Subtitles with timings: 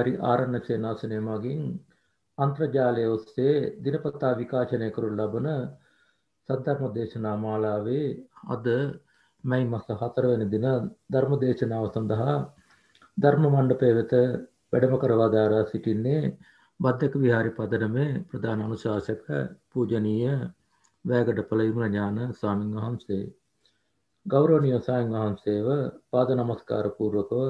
[0.00, 1.62] හරි ආරණ සේනාසනය මගින්
[2.38, 5.48] අන්ත්‍රජාලය ඔස්සේ දිනපතා විකාශනය කරු ලබන
[6.48, 8.06] සද්ධර්ම දේශනා මාලාවේ
[8.48, 8.66] අද
[9.44, 10.66] මැයි මස හතරවන දින
[11.10, 12.36] ධර්ම දේශනාව සඳහා
[13.18, 14.12] ධර්ම මණ්ඩපය වෙත
[14.70, 16.22] වැඩම කරවාදාරා සිටින්නේ
[16.80, 19.26] බද්ධක විහාරි පදනමේ ප්‍රධාන අනුශාසක
[19.70, 20.34] පූජනීය
[21.04, 23.24] වැෑගඩ පළ ඉමරඥාන ස්වාමින් වහන්සේ.
[24.26, 25.68] ගෞරවනීය සායන් වහන්සේව
[26.10, 27.40] පාද නමස්කාර පූර්වකව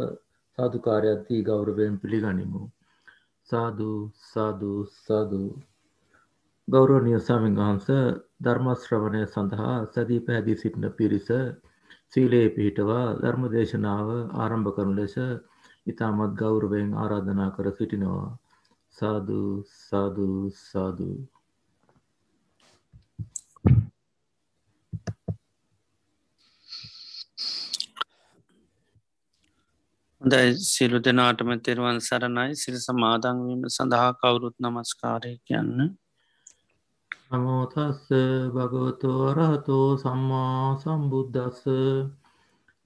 [0.61, 2.63] සාධකාරයක්දී ගෞරවයෙන් පිළිගනිමු.
[3.49, 3.99] සාධූ
[4.33, 5.51] සාධූ සාධූ
[6.69, 7.89] ගෞරවනීය ස්වාමින් වහන්ස
[8.45, 11.31] ධර්මශ්‍රවණය සඳහා සැදී පැහැදී සිටින පිරිස
[12.13, 15.17] සීලයේ පිහිටවා ධර්ම දේශනාව ආරම්භ කරනු ලෙස
[15.87, 18.31] ඉතාමත් ගෞරවයෙන් ආරාධනා කර සිටිනවා.
[18.97, 21.19] සාධූ සාධූ සාධූ
[30.23, 30.53] හොඳයි.
[30.63, 32.53] සිලු දෙනාටම තෙරුවන් සරණයි.
[32.55, 35.79] සිල් සමාදංවීම සඳහා කවුරුත් නමස්කාරය කියන්න.
[37.31, 38.05] නමෝතස්ස
[38.55, 41.63] භගවතු අරහතෝ සම්මා සම්බුද්ධස්ස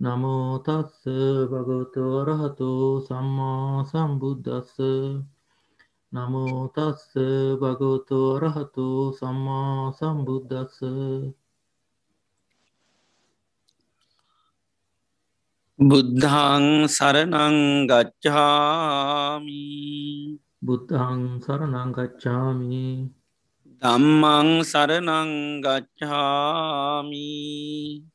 [0.00, 1.02] නමෝතස්ස
[1.50, 4.74] භගවතු අරහතෝ සම්මා සම්බුද්ධස්ස
[6.12, 7.08] නමෝතස්ස
[7.60, 10.78] භගවතු අරහතෝ සම්මා සම්බුද්ධස්ස
[15.74, 19.58] බුද්ධං සරණං ගච්ඡාමි.
[20.62, 23.10] බුද්ධං සරණං ගච්ඡාමි.
[23.82, 27.26] ධම්මං සරණං ගච්ඡාමි.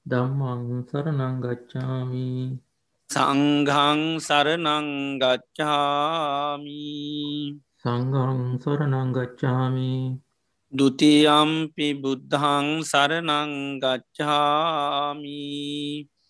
[0.08, 2.56] ධම්මං සරණං ගච්ඡාමි.
[3.10, 6.80] සංඝං සරණං ගච්ඡාමි.
[7.76, 10.16] සංඝං සරණං ගච්ඡාමි.
[10.72, 15.44] ဒ ුතියම්පි බුද්ධං සරණං ගච්ඡාමි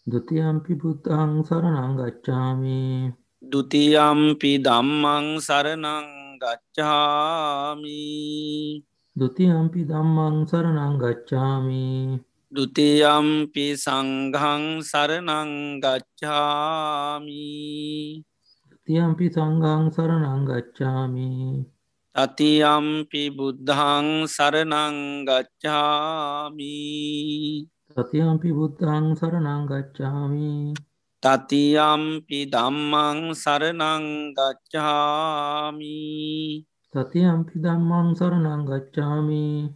[0.08, 3.12] දතියම්පි බුද්ධං සරණං ගච්ඡාමි.
[3.44, 6.08] දුතියම්පි දම්මං සරණං
[6.40, 8.00] ගච්ඡාමි.
[9.16, 12.16] දුතියම්පි දම්මං සරණං ගච්ඡාමි.
[12.52, 15.52] දුතියම්පි සංඝං සරණං
[15.84, 17.48] ගච්ඡාමි.
[18.88, 21.32] තියම්පි සංඝං සරණං ගච්ඡාමි.
[22.16, 26.78] තතියම්පි බුද්ධං සරණං ගච්ඡාමි
[27.90, 30.78] සතියම්පි බුද්ධං සරණං ගච්ඡාමි.
[31.24, 34.06] තතියම්පි දම්මං සරණං
[34.38, 35.98] ගච්ඡාමි.
[36.94, 39.74] සතියම්පි ධම්මං සරණං ගච්ඡාමි.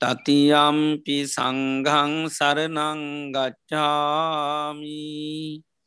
[0.00, 3.00] තතියම්පි සංඝං සරණං
[3.32, 5.00] ගච්ඡාමි.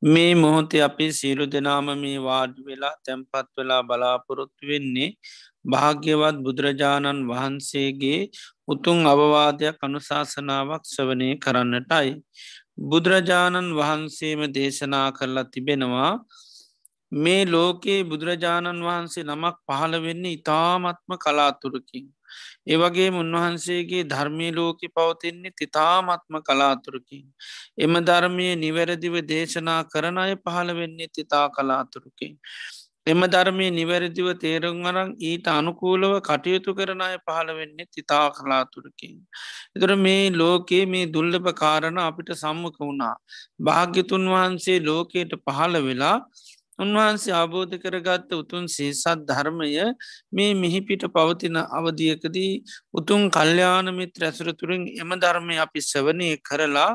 [0.01, 5.09] මේ මොහොතේ අපි සීරු දෙනාම මේ වාඩ වෙලා තැන්පත් වෙලා බලාපොරොත්තු වෙන්නේ
[5.65, 8.29] භාග්‍යවත් බුදුරජාණන් වහන්සේගේ
[8.67, 12.09] උතුන් අවවාදයක් අනුශාසනාවක් සවනය කරන්නටයි.
[12.83, 16.11] බුදුරජාණන් වහන්සේම දේශනා කරලා තිබෙනවා
[17.11, 22.05] මේ ලෝකයේ බුදුරජාණන් වහන්සේ නමක් පහළ වෙන්නේ ඉතාමත්ම කලාතුරකින්.
[22.67, 27.25] ඒවගේ උන්වහන්සේගේ ධර්මය ලෝකෙ පවතින්නේ තිතාමත්ම කලාතුරකින්.
[27.77, 32.37] එම ධර්මය නිවැරදිව දේශනා කරන අය පහළ වෙන්නේ තිතා කලාතුරකින්.
[33.07, 39.15] එම ධර්මය නිවැරදිව තේරුම් අරං ඊට අනුකූලව කටයුතු කරන අය පහළ වෙන්නේ තිතා කලාතුරකින්.
[39.75, 43.15] එතුර මේ ලෝකයේ මේ දුල්ලභ කාරණ අපිට සම්මක වුණා.
[43.61, 46.17] භාග්‍යතුන් වහන්සේ ලෝකයට පහළ වෙලා
[46.81, 49.71] උන්වහන්සේ අබෝධ කරගත්ත උතුන් සේසත් ධර්මය
[50.31, 52.53] මේ මිහිපිට පවතින අවධියකදී
[52.93, 56.91] උතුන් කල්්‍යානමිත් රැසුරතුරින් එම ධර්මය අපි සවනය කරලා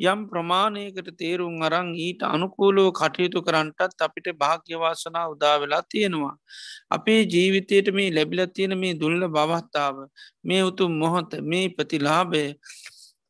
[0.00, 6.34] යම් ප්‍රමාණයකට තේරුම් අරං ඊට අනුකූලෝ කටයුතු කරන්නටත් අපිට භාග්‍යවාසනා උදා වෙලා තියෙනවා.
[6.90, 9.96] අපේ ජීවිතයට මේ ලැබිල තියෙන මේ දුල්ල බවත්තාව
[10.44, 12.44] මේ උතුම් මොහොත මේ ප්‍රතිලාබය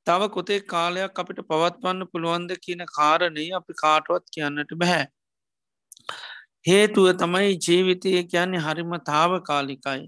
[0.06, 5.06] තව කොතේ කාලයක් අපිට පවත්වන්න පුළුවන්ද කියන කාරණය අපි කාටුවත් කියන්නට බැහැ.
[6.64, 10.02] හේතුව තමයි ජීවිතය කියන්නේ හරිම තාව කාලිකයි.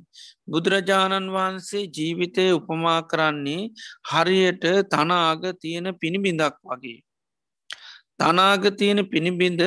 [0.49, 3.63] බුදුරජාණන් වහන්සේ ජීවිතය උපමා කරන්නේ
[4.11, 6.99] හරියට තනාග තියෙන පිණිබිඳක් වගේ.
[8.19, 9.63] තනාග තියෙන පිණිබිඳ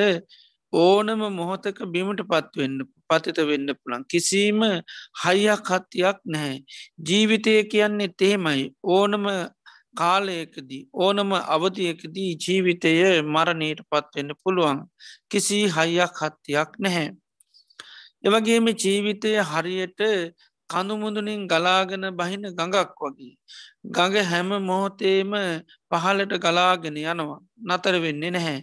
[0.73, 2.77] ඕනම මොහොතක බිමට පත්වෙන්න
[3.09, 4.61] පතිත වෙන්න පුළන් කිසිීම
[5.23, 6.55] හයියක් හත්තියක් නැහැ.
[6.99, 9.25] ජීවිතය කියන්නේ තේමයි ඕනම
[9.95, 12.93] කාලයකදී ඕනම අවධියකදී ජීවිතය
[13.25, 14.79] මරණයට පත්වෙන්න පුළුවන්
[15.29, 17.09] කිසි හයියක් හත්තියක් නැහැ.
[18.23, 20.01] එවගේම ජීවිතය හරියට
[20.69, 23.35] කඳුමුදුනින් ගලාගෙන බහින ගඟක් වගේ.
[23.87, 25.31] ගඟ හැම මොහොතේම
[25.91, 28.59] පහලට ගලාගෙන යනවා නතර වෙන්නේ නැහැ.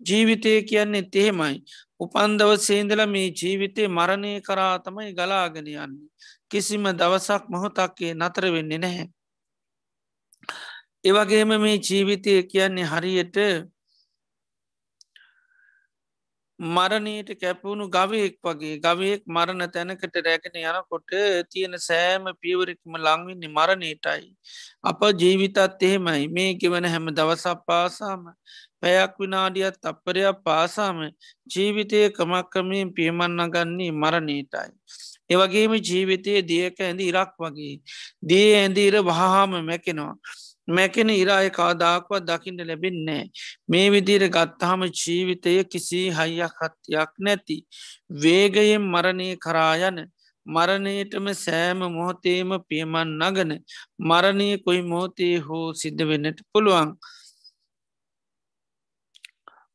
[0.00, 1.56] ජීවිතය කියන්නේ තෙහෙමයි.
[1.98, 6.08] උපන්දව සේන්දල මේ ජීවිතය මරණය කරා තමයි ගලාගෙන යන්නේ.
[6.50, 9.06] කිසිම දවසක් මොහොතක්කේ නතර වෙන්නේ නැහැ.
[11.04, 13.36] ඒවගේම මේ ජීවිතය කියන්නේ හරියට
[16.58, 21.10] මරණයට කැපවුණු ගවයෙක් වගේ ගවයෙක් මරණ තැනකට රැගෙන යනකොට
[21.50, 24.30] තියෙන සෑම පියවරක්ම ලංවෙන්නේ මරණයටයි.
[24.82, 28.22] අප ජීවිතත් එහෙමයි මේ ගෙවන හැම දවසක් පාසාම
[28.80, 31.10] පැයක් විනාඩියත් අපපරයක් පාසාම
[31.46, 34.70] ජීවිතය කමක්කමින් පියමන්න ගන්නේ මරණයටයි.
[35.30, 37.76] ඒවගේම ජීවිතයේ දියක ඇඳ ඉරක් වගේ.
[38.22, 40.16] දී ඇඳීර වහාම මැකෙනවා.
[40.68, 43.30] මැකෙන ඉරාය කාදාක්වත් දකින්න ලැබෙන්නේ.
[43.68, 47.56] මේ විදිර ගත්තාම ජීවිතය කිසි හයියක් හත්තියක් නැති.
[48.12, 49.98] වේගයෙන් මරණය කරායන
[50.46, 53.52] මරණයටම සෑම මොහොතේම පියමන් නගන
[54.00, 56.96] මරණය කොයි මෝතේ හෝ සිද්ධ වෙන්නට පුළුවන්.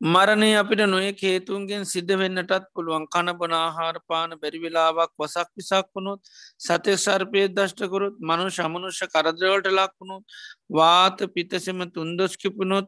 [0.01, 6.21] මරණය අපිට නොය හේතුන්ගෙන් සිද්ධ වෙන්නටත් පුළුවන් කණබන ආහාරපාන බැරිවෙලාවක් වසක් විසක් වුණොත්
[6.59, 10.23] සතය සර්පය දෂ්ටකරුත් මනු ශමනුෂ කරදරවලට ලක්වුණුත්
[10.71, 12.87] වාත පිතසෙම තුන්දොස්කිපුණොත්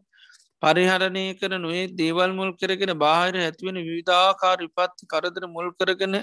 [0.63, 6.15] පරිහරණය කර නොේ දේවල් මුල් කරගෙන බාහිර ඇතිවෙන විධාකාර විපත්ති කරදර මුල් කරගෙන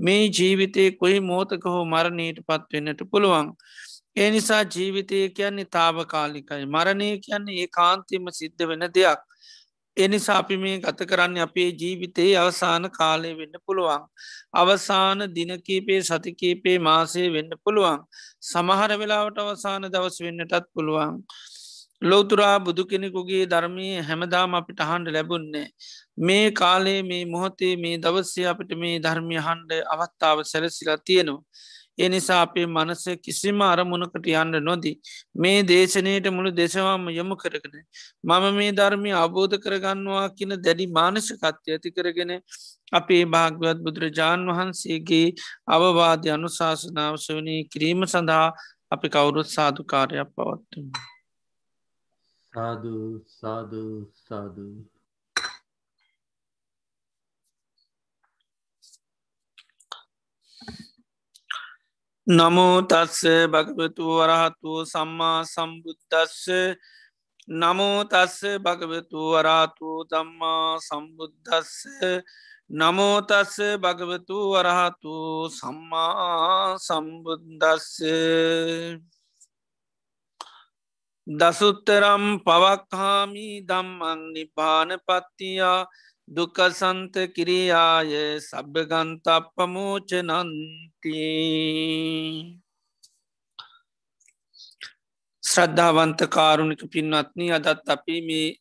[0.00, 3.52] මේ ජීවිතය කොයි මෝතක හෝ මරණයට පත්වෙන්නට පුළුවන්.
[4.16, 9.22] ඒ නිසා ජීවිතය කියන්නේ තාවකාලිකයි මරණය කියන්නේ ඒ කාන්තිම සිද්ධ වෙන දෙයක්.
[9.96, 14.02] එනිසා අපි මේ ගත කරන්න අපේ ජීවිතයේ අවසාන කාලය වෙන්න පුළුවන්.
[14.54, 18.00] අවසාන දිනකීපේ සතිකීපේ මාසේ වෙන්න පුළුවන්.
[18.42, 21.20] සමහර වෙලාවට අවසාන දවස් වෙන්නටත් පුළුවන්.
[22.02, 25.68] ලෝතුරා බුදු කෙනෙකුගේ ධර්මය හැමදාම අපිට හන්ඩ ලැබුන්නේ.
[26.18, 31.44] මේ කාලේ මේ මොහොතේ මේ දවස්සේ අපිට මේ ධර්මය හන්ඩ අවත්තාව සැලසිලා තියෙනවා.
[31.98, 34.94] එනිසා අපේ මනස කිසිම අරමුණකට යන්න නොදී.
[35.34, 37.74] මේ දේශනයට මුළු දෙසවාම යොමු කරගෙන.
[38.22, 42.32] මම මේ ධර්මය අබෝධ කරගන්නවා කියන දැඩි මානශකත්ය ඇති කරගෙන
[42.92, 45.26] අපේ භාග්‍යවත් බුදුරජාණන් වහන්සේගේ
[45.68, 48.46] අවවාධය අනුශාසනාවශවනී කිරීම සඳහා
[48.90, 50.86] අපි කවුරුත් සාධකාරයක් පවත්තුම.
[52.52, 52.90] සාධ
[53.32, 53.78] සාධ
[54.20, 54.58] සාධ
[62.26, 66.48] නමෝ තස්ස භගවතු වරහතු සම්මා සම්බුද්ධස්ස
[67.48, 71.74] නමෝ තස්ස භගවතු වරාතු දම්මා සම්බුද්ධස්ස
[72.70, 75.14] නමෝතස්ස භගවතු වරහතු
[75.50, 78.00] සම්මා සම්බුද්ධස්ස
[81.26, 85.84] දසුත්තරම් පවක්හාමි දම්මං නිපාන පත්තියා
[86.28, 91.20] දුකසන්ත කිරියාය සබ්භගන්ත අපමෝච නන්ති
[95.42, 98.56] ශ්‍රද්ධාවන්ත කාරුණික පින්වත්නී අදත් අපි මේ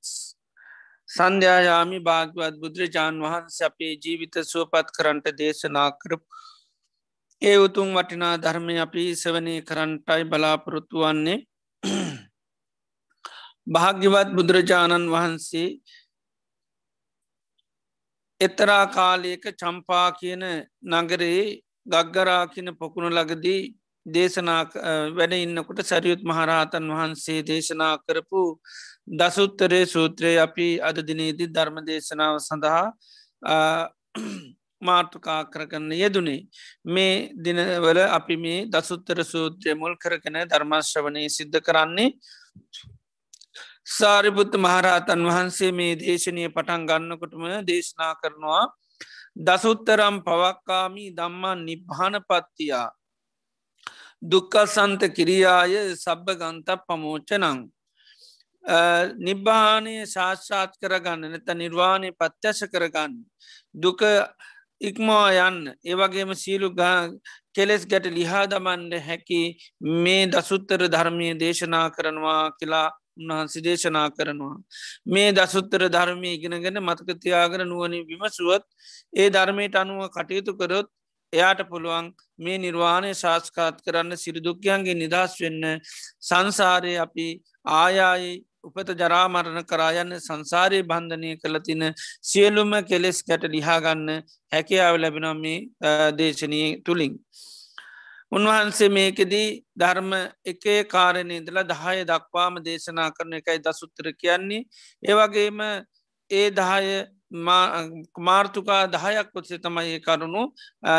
[1.10, 6.24] සන්ධ්‍යයාමි භාගවත් බුදුරජාණන් වහන්ස අපේ ජීවිත සුවපත් කරන්ට දේශනා කරප
[7.42, 11.40] ඒ උතුම් වටිනා ධර්මය අපි සවනය කරන්ටයි බලාපොරොත්තු වන්නේ.
[13.68, 15.70] භාග්‍යවත් බුදුරජාණන් වහන්සේ
[18.44, 20.44] එතරා කාලයක චම්පා කියන
[20.94, 21.44] නගරේ
[21.86, 23.62] ගග්ගරා කියන පොකුණු ලගදී
[24.06, 24.62] දේශනා
[25.14, 28.42] වැඩ ඉන්නකොට සැරියුත් මහරහතන් වහන්සේ දේශනා කරපු
[29.14, 32.86] දසුත්තරේ සූත්‍රයේ අපි අද දිනේදී ධර්ම දේශනාව සඳහා
[34.82, 36.42] මාර්ථකා කරගන්න යෙදුනේ.
[36.86, 42.10] මේ දිනවල අපි මේ දසුත්තර සූත්‍රය මුල් කරගෙන ධර්මශ්‍රවනය සිද්ධ කරන්නේ
[43.88, 48.64] සාරිපුත්ත මහරහතන් වහන්සේ මේ දේශනය පටන් ගන්නකොටම දේශනා කරනවා.
[49.38, 52.90] දසුත්තරම් පවක්කාමී දම්මා නිබ්හන පත්තියා
[54.24, 57.60] දුක්කසන්ත කිරියාය සබ්බ ගන්ත පමෝචනං
[59.20, 63.14] නිබ්භානය ශාශ්ාත් කරගන්න නැත නිර්වාණය පත්්‍යශ කරගන්න.
[63.76, 64.02] දුක
[64.82, 65.76] ඉක්මවා යන්න.
[65.84, 66.70] ඒවගේම සීලු
[67.54, 69.42] කෙලෙස් ගැට ලිහා දමන්ඩ හැකි
[70.00, 74.58] මේ දසුත්තර ධර්මය දේශනා කරනවා කියලා උන්වහන්සේ දේශනා කරනවා.
[75.08, 78.66] මේ දසුත්තර ධර්මය ඉගෙනගෙන මතකතියාගර නුවනි විමසුවත්
[79.14, 80.88] ඒ ධර්මයට අනුව කටයුතු කරොත්
[81.34, 82.08] එයාට පුළුවන්
[82.40, 85.62] මේ නිර්වාණය ශාස්කාත් කරන්න සිරිදුක්කයන්ගේ නිදස් වෙන්න
[86.22, 87.28] සංසාරය අපි
[87.76, 91.84] ආයායි උපත ජරාමරණ කරායන්න සංසාරය බන්ධනය කළ තින
[92.24, 94.12] සියලුම කෙලෙස් කැට ලිහාගන්න
[94.52, 95.58] හැකියාව ලැබෙනවා මේ
[96.14, 97.16] දේශනය තුළින්.
[98.34, 99.48] උන්වහන්සේ මේකෙදී
[99.78, 100.12] ධර්ම
[100.46, 104.64] එකේ කාරණය ඉදලා දහය දක්වාම දේශනා කරන එකයි දසුත්තර කියන්නේ
[105.04, 105.60] ඒවගේම
[106.32, 106.96] ඒ දහය
[108.20, 110.44] මාර්තුකා දහයක් කොත්සේ තමයි කරුණු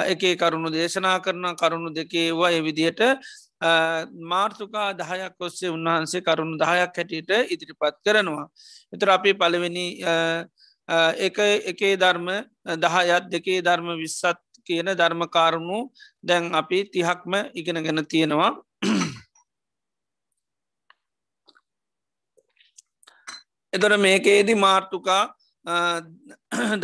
[0.06, 3.02] එකේ කරුණු දේශනා කරන කරුණු දෙකේවා එවිදියට
[4.24, 8.46] මාර්තුකා දහයක් ඔස්සේ උන්වහන්සේ කරුණු දහයක් හැටියට ඉදිරිපත් කරනවා.
[8.92, 9.86] එතර අපි පළවෙනි
[11.18, 12.28] එක එකේ ධර්ම
[12.78, 15.78] දහයත් දෙකේ ධර්ම විස්සත් කියන ධර්මකාරුණු
[16.22, 18.52] දැන් අපි තිහක්ම ඉගෙන ගැන තියෙනවා.
[23.72, 25.24] එතොර මේකේදී මාර්තුකා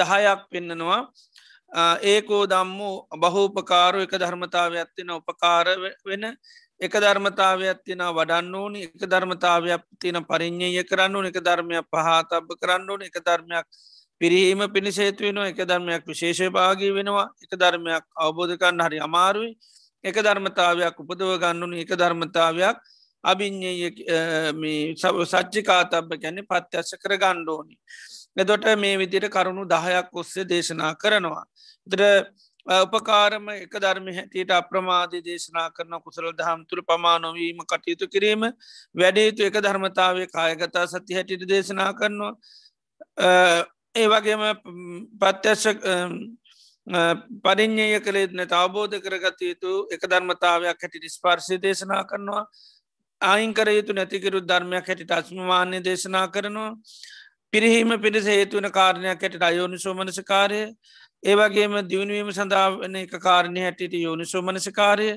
[0.00, 1.02] දහයක් පෙන්නනවා.
[2.04, 5.66] ඒකෝ දම්මු බහෝපකාරු එක ධර්මතාවයක් තින උපකාර
[6.04, 6.24] වෙන
[6.80, 12.90] එක ධර්මතාවයක් තින වඩන්න ඕන එක ධර්මතාවයක් තින පරිින්්ඥය කරන්න ඕන එක ධර්මයක් පහතබ කරන්න
[12.90, 13.66] ඕන එක ධර්මයක්
[14.20, 17.28] පිරීම පිණිසේතු වෙන එක ධර්මයක් විශේෂ භාගී වෙනවා.
[17.42, 19.56] එක ධර්මයක් අවබෝධ කරන්න හරි අමාරුයි.
[20.04, 21.74] එක ධර්මතාවයක් උපදව ගන්නුන.
[21.74, 22.76] එක ධර්මතාවයක්
[23.24, 23.88] අභිං්ඥය
[25.24, 27.76] සච්චිකාතබ ගැන පත්‍යශ කර ගණ්ඩෝනි.
[28.36, 31.44] එදොට මේ විදිර කරුණු දහයක් ඔස්සේ දේශනා කරනවා.
[31.86, 32.02] දර
[32.66, 38.52] උපකාරම එක ධර්ම හැටියට අප්‍රමාධ දේශනා කරන කුසල දහම් තුළ පමා නොවීම කටයුතු කිරීම
[38.94, 42.34] වැඩේතු එක ධර්මතාවය කායගතා සති හැටියට දේශනා කරනවා.
[43.94, 44.42] ඒ වගේම
[45.20, 45.66] පත්‍යශ
[47.42, 52.44] පරිින්්ඥය කළේත්න අවබෝධ කරගත යුතු එක ධර්මතාවයක් හැටි ස්පර්ශය දේශනා කරනවා.
[53.20, 56.76] ආයිංකර යුතු නැතිකරු ධර්මයක් හැටිට අස්මමාන්‍ය දේශනා කරනවා.
[57.52, 60.62] පිරිහීම පිරිස හේතුවන කාරණයක් හැට අයෝනි සෝමනසකාරය
[61.22, 65.10] ඒවගේම දියුණුවීම සඳාවන එක කාරණය හැටියට යෝනි සෝමනසකාරය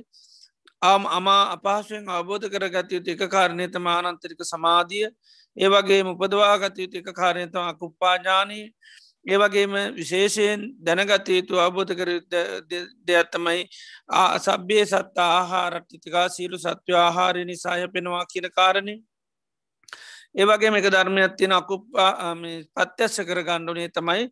[0.82, 5.08] ආම් අමා අපහසුවෙන් අවබෝධ කරගත යුතු එක කාරණයතම ආනන්තරික සමාධිය.
[5.58, 8.66] ඒවගේ උපදවාගත යුතු එක කාරණයතම අකුප්පාඥානී
[9.26, 12.10] ඒවගේම විශේෂයෙන් දැනගත යුතු අවබෝධ කර
[13.08, 13.62] දෙයක්ත්තමයි
[14.40, 18.96] සබ්බේ සත්තා ආහාරට්ටිතිකා සීලු සත්‍ය ආහාරය නිසාය පෙනවා කියන කාරණය
[20.36, 22.34] ඒවගේ එක ධර්මයක් තියෙන අකුප්පා
[22.76, 24.28] පත්‍යස්ස කර ගණ්ඩුනේ තමයි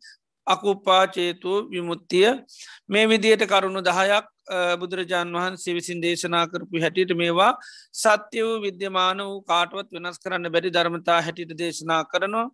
[0.48, 2.28] අකුප්පාචේතු විමුත්තිය
[2.88, 4.31] මේ විදියට කරුණු දහයක්
[4.78, 7.52] බුදුරජාණන් වහන්සේ විසින් දේශනා කරපු හැටියට මේවා
[7.94, 12.48] සත්‍ය වූ විද්‍යමාන වූ කාටවත් වෙනස් කරන්න බැරි ධර්මතා හැටියට දේශනා කරනවා.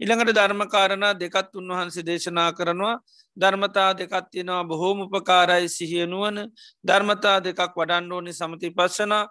[0.00, 2.96] ඉළඟට ධර්මකාරණ දෙකත් උන්වහන්සේ දේශනා කරනවා.
[3.36, 6.38] ධර්මතා දෙකත් තියෙනවා බොහෝම උපකාරයි සිහියනුවන
[6.84, 9.24] ධර්මතා දෙකක් වඩන්ඩෝනි සමති පස්සනා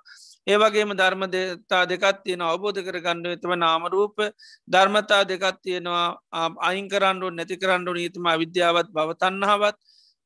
[0.48, 4.18] ඒවගේම ධර්මතා දෙකත් තියෙන අවබෝධ කරගන්න එතම නාමරූප
[4.68, 6.08] ධර්මතා දෙකත් තියෙනවා
[6.62, 9.78] අයින් කරන්ඩුව නැති කරන්ඩු නීතම විද්‍යාවත් බවතන්නහවත්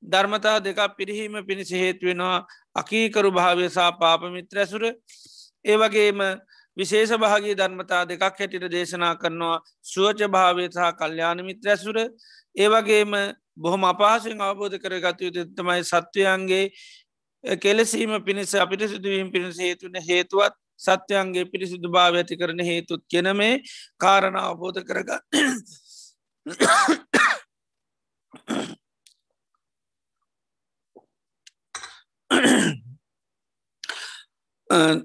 [0.03, 2.45] ධර්මතා දෙකක් පිරිහීම පිණිස හේතුවෙනවා
[2.75, 4.83] අකීකරු භාවයසා පාපමිත්‍රැසුර
[5.65, 6.19] ඒවගේම
[6.77, 9.61] විශේෂ භාගේ ධර්මතා දෙකක් හැටිට දේශනා කරනවා.
[9.83, 11.97] සුවච භාවය සහ කල්්‍යාන මිත්‍රැසුර
[12.55, 13.13] ඒවගේම
[13.57, 16.65] බොහොම අපහසෙන් අවබෝධ කරගතයු දෙත්තමයි සත්වයන්ගේ
[17.43, 23.61] කෙලෙසීම පිණිස අපිට සිදුවීම පිණිස හේතුන හේතුවත් සත්‍යයන්ගේ පිරිසිදු භාව ඇති කරන හේතුත් කෙන මේ
[23.99, 25.09] කාරණ අවබෝධ කරග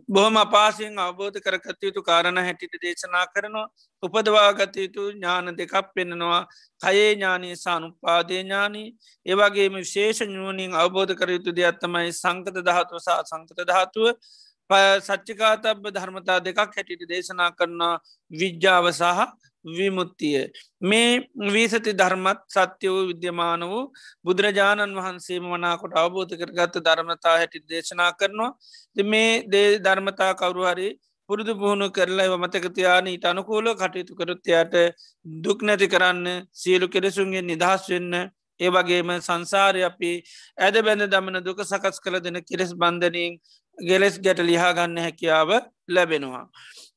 [0.09, 3.69] බොහම අපාසයෙන් අවබෝධ කරගතයුතු කාරණ හැටිට දේශනා කරනවා.
[4.03, 6.47] උපදවාගතයුතු ඥාන දෙකක් පෙන්නවා
[6.81, 8.89] කයේ ඥානී සානුපාදය ඥානී.
[9.27, 14.07] ඒවගේම විශේෂ ඥූනින් අවබෝධ කරයුතු දෙයක්ත්තමයි සංකත දහතුව සහ සංකත ධාතුව.
[15.01, 18.01] සච්චිකාතබ ධර්මතා දෙකක් හැටිට දේශනා කරනවා.
[18.31, 19.05] විද්‍යාව සහ
[19.71, 20.43] විමුත්තිය.
[20.83, 21.11] මේ
[21.49, 23.85] වීසති ධර්මත් සත්‍ය වූ විද්‍යමාන වූ
[24.23, 28.57] බුදුරජාණන් වහන්සේ මනාකොට අවබෝධ කරගත්ත ධර්මතා හැටි දේශනා කරනවා.
[29.05, 30.89] මේ දේ ධර්මතා කවරු හරි
[31.29, 34.75] පුරුදු පුහුණු කරලා එව මතකතියාන ඊට අනුකූල කටයුතු කරොත්තයාට
[35.27, 38.15] දුක් නැති කරන්න සියලු කෙරෙසුන්ගේ නිදහස් වෙන්න
[38.61, 40.11] ඒ වගේම සංසාරය අපි
[40.59, 43.35] ඇද බැඳ දමන දුක සකස් කළ දෙන කෙරෙස් බන්ධනින්
[43.79, 45.51] ගෙලෙස් ගැට ලිහාගන්න හැකියාව
[45.89, 46.45] ලැබෙනවා.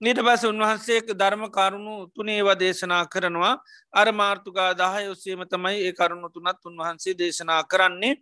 [0.02, 3.54] නීට පස උන්වහන්සේක ධර්ම කරුණු තුනේව දේශනා කරනවා.
[3.94, 8.16] අර මාර්තුකා දාහය ඔස්සේම තමයි ඒ කරුණු තුනත් උන්වහන්සේ දේශනා කරන්නේ.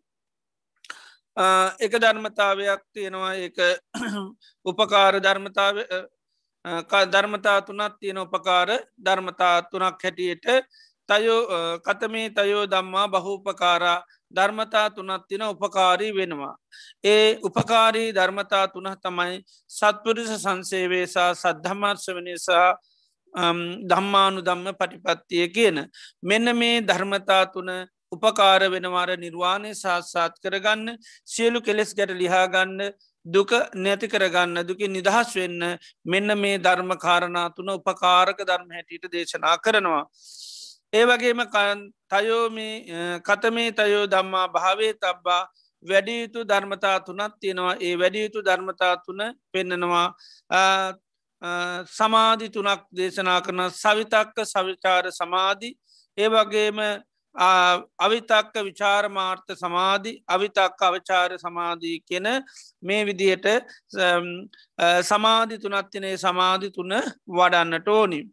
[1.79, 3.33] එක ධර්මතාවයක් තියෙනවා.
[3.35, 3.49] ඒ
[4.65, 5.75] උපකාර ධර්මතාව
[7.07, 10.45] ධර්මතා තුනත් තියෙන උපකාර ධර්මතා තුනක් හැටියට
[11.09, 11.41] තයෝ
[11.79, 16.55] කතමේ තයෝ දම්මා බහූපකාරා ධර්මතා තුනත් තින උපකාරී වෙනවා.
[17.03, 22.69] ඒ උපකාරී ධර්මතා තුනහ තමයි සත්පුරුෂ සංසේවේසා සද්ධමර්ශ වනිසා
[23.85, 25.77] දම්මානු දම්ම පටිපත්තිය කියන.
[26.23, 27.69] මෙන්න මේ ධර්මතා තුන
[28.11, 32.91] උපකාර වෙනවාර නිර්වාණය සාත්සාත් කරගන්න සියලු කෙලෙස් ගැට ලිහාගන්න
[33.25, 39.57] දුක නැති කරගන්න දුක නිදහස් වෙන්න මෙන්න මේ ධර්ම කාරණා තුන උපකාරක ධර්ම හැටියට දේශනා
[39.57, 40.05] කරනවා.
[40.93, 41.41] ඒ වගේම
[42.09, 42.67] තයෝමි
[43.21, 45.43] කතමේ තයෝ දම්මා භාවේ තබ්බා
[45.85, 47.75] වැඩියුතු ධර්මතා තුනත් තියෙනවා.
[47.79, 49.19] ඒ වැඩියුතු ධර්මතා තුන
[49.51, 50.07] පෙන්නනවා.
[51.87, 55.69] සමාධි තුනක් දේශනා කරන සවිතක්ක සවිචාර සමාධි.
[56.17, 56.79] ඒ වගේම
[57.99, 62.27] අවිතක්ක විචාරමාර්ථ සමාධි අවිතක්ක අවචාර සමාධී කියන
[62.81, 63.45] මේ විදිහට
[65.03, 66.91] සමාධි තුනත්තිනේ සමාධි තුන
[67.29, 68.25] වඩන්නට ඕනිි.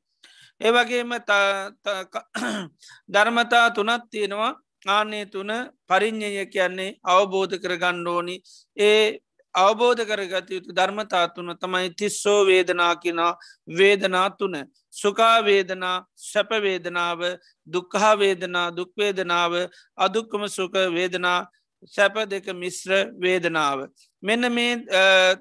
[0.61, 1.11] ඒවගේම
[3.13, 4.55] ධර්මතා තුනත් තියෙනවා.
[4.87, 5.51] ආනේ තුන
[5.89, 8.37] පරිින්්ඥය කියන්නේ අවබෝධ කර ගණ්ඩෝනි
[8.77, 9.19] ඒ
[9.55, 13.21] අවබෝධ කරගත යුතු ධර්මතා තුන තමයි තිස්සෝ වේදනා කියෙන
[13.69, 14.55] වේදනා තුන.
[14.93, 17.21] සුකාවේදනා සැපවේදනාව
[17.67, 19.53] දුක්හා වේදනා දුක්වේදනාව
[19.99, 21.41] අදුක්කම සුක වේදනා
[21.87, 23.89] සැප දෙක මිශ්‍ර වේදනාව.
[24.23, 24.73] මෙන්න මේ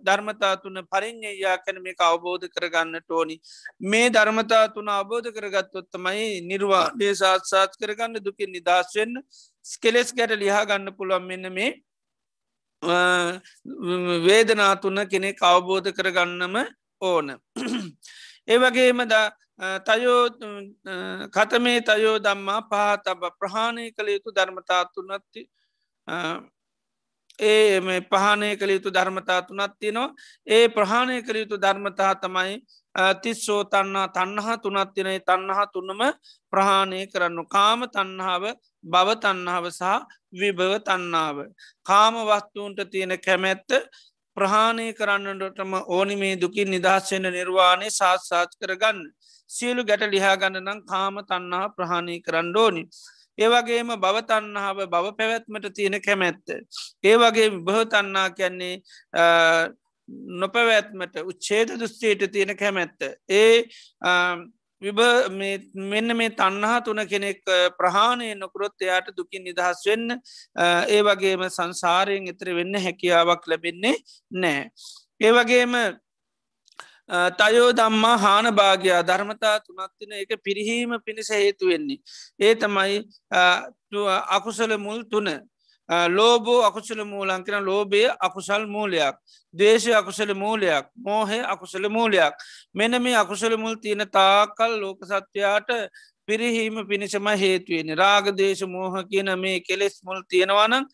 [0.02, 3.40] ධර්මතා තුන පරිින්්ඥයා කැන මේ අවබෝධ කරගන්න ටෝනි.
[3.82, 9.22] මේ ධර්මතා තුන අවබෝධ කරගත්තොත්තමයි නිර්වාඩේ සාත්සාත් කරගන්න දුකින් නිදශවෙන්න
[9.66, 11.72] ස්කෙලෙස් ගැට ලිහා ගන්න පුළුවන් මෙන්න මේ
[14.22, 16.56] වේදනා තුන්න කෙනෙක් අවබෝධ කරගන්නම
[17.02, 17.28] ඕන.
[18.48, 19.02] ඒ වගේම
[19.86, 20.22] තයෝ
[21.32, 25.50] කතමේ තයෝ දම්මා පහතබ ප්‍රහාණය කළ යුතු ධර්මතාත්තුනත්ති
[27.40, 30.14] ඒ මේ පහනය කළ යුතු ධර්මතා තුනත් තිනවා
[30.48, 32.56] ඒ ප්‍රහාණය කළ යුතු ධර්මතා තමයි
[33.16, 36.02] තිස්සෝ තන්නා තන්නහා තුනත් තිනයි තන්නහා තුන්නම
[36.54, 38.44] ප්‍රහාණය කරන්නු කාම තන්නාව
[38.84, 39.84] බව තන්නාව සහ
[40.34, 41.38] විභව තන්නාව.
[41.86, 43.70] කාම වස්තුූන්ට තියෙන කැමැත්ත
[44.38, 49.00] ප්‍රහාණය කරන්නටම ඕනි මේ දුකින් නිදහස්සෙන නිර්වාණය සාත්සාත් කරගන්න.
[49.50, 52.84] සියලු ගැට ලිහාගන්න නම් කාම තන්නා ප්‍රහාණය කරන්න ඕනි.
[53.38, 56.46] ඒවගේම බවතන්නාව බව පැවැත්මට තියෙන කැමැත්ත.
[57.04, 58.76] ඒවගේ බහතන්නා කියන්නේ
[60.36, 63.00] නොපැවැත්මට උච්චේද දුස්්චේට තියෙන කැමැත්ත.
[63.30, 63.66] ඒ
[64.82, 65.00] විබ
[65.84, 67.42] මෙන්න මේ තන්නහා තුන කෙනෙක්
[67.78, 70.18] ප්‍රහාණය නොකරොත් එයාට දුකින් නිදහස් වෙන්න
[70.88, 73.96] ඒ වගේම සංසාරයෙන් එතර වෙන්න හැකියාවක් ලැබෙන්නේ
[74.34, 74.70] නෑ.
[75.22, 75.74] ඒවගේම
[77.10, 79.04] තයෝ දම්මා හාන භාගයා.
[79.04, 82.00] ධර්මතා තුනත්තින එක පිරිහීම පිණිස හේතු වෙන්නේ.
[82.40, 83.04] ඒ තමයි
[84.30, 85.30] අකුසල මුල් තුන.
[86.10, 89.16] ලෝබෝ අකුසල මූලන් කෙන ලෝබය අකුසල් මූලයක්.
[89.54, 90.86] දේශය අකුසල මූලයක්.
[90.98, 92.34] මෝහය අකුසල මූලයක්.
[92.74, 95.70] මෙන මේ අකුසල මුල් තියෙන තාකල් ලෝක සත්වයාට
[96.28, 100.86] පිරිහීම පිණිසම හේතුවෙන රාගදේශ මෝහ කියන මේ කෙලෙස් මුල් තියෙනවනම්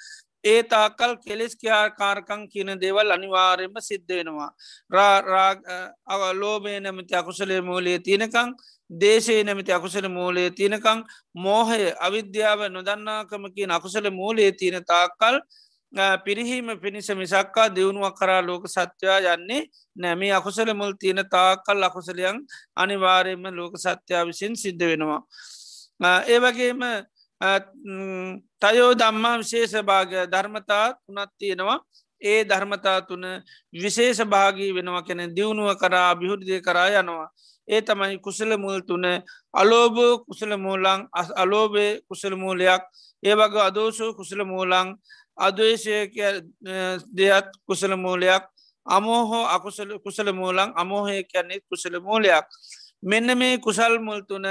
[0.43, 4.51] ඒ තාකල් කෙලෙස් කියාකාරකං කියන දේවල් අනිවාරයම සිද්ධ වෙනවා.
[6.33, 8.55] ලෝබේ නැමති අකුසලේ මූලේ තියනකං
[8.89, 11.03] දේශේ නැමති අකුසල මූලේ තියනකං
[11.35, 15.39] මෝහය අවිද්‍යාව නොදන්නාකමකින් අකුසල මූලේ තියෙන තාකල්
[16.23, 23.43] පිරිහීම පිණිස මිසක්කා දියුණුවක් කරා ලෝක සත්‍යයා යන්නේ නැමි අකුසල මුල් තියෙන තාකල් අකුසලයන් අනිවාරයම
[23.51, 25.21] ලෝක සත්‍යයා විසින් සිද්ධ වෙනවා.
[26.27, 26.79] ඒවගේම
[28.61, 31.79] තයෝ දම්මා විශේෂ භාග ධර්මතා තුනත් තියෙනවා
[32.21, 33.23] ඒ ධර්මතා තුන
[33.73, 37.29] විශේෂ භාගී වෙනවා කැන දියුණුව කරා බිහුද්ධය කරා යනවා.
[37.67, 39.05] ඒ තමයි කුසල මුල් තුන
[39.53, 41.01] අලෝභ කුසල මූලං
[41.35, 42.83] අලෝභය කුසල මූලයක්
[43.23, 44.87] ඒ වග අදෝෂෝ කුසල මූලං
[45.37, 45.97] අදේශය
[47.11, 48.43] දෙයත් කුසල මූලයක්
[48.85, 52.45] අමෝහෝ අකුසල කුසල මූලං අමෝහය කියන්නේ කුසල මූලයක්.
[53.03, 54.45] මෙන්න මේ කුසල් මුල් තුන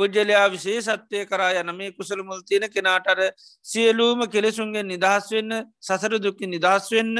[0.00, 3.20] පුද්ජලයා විසේ සත්වය කරා යන මේ කුසල මුල් තියෙන කෙනාටර
[3.64, 7.16] සියලූම කෙලෙසුන්ගේ නිදහස් වෙන්න සසර දුක්කි නිදහස් වෙන්න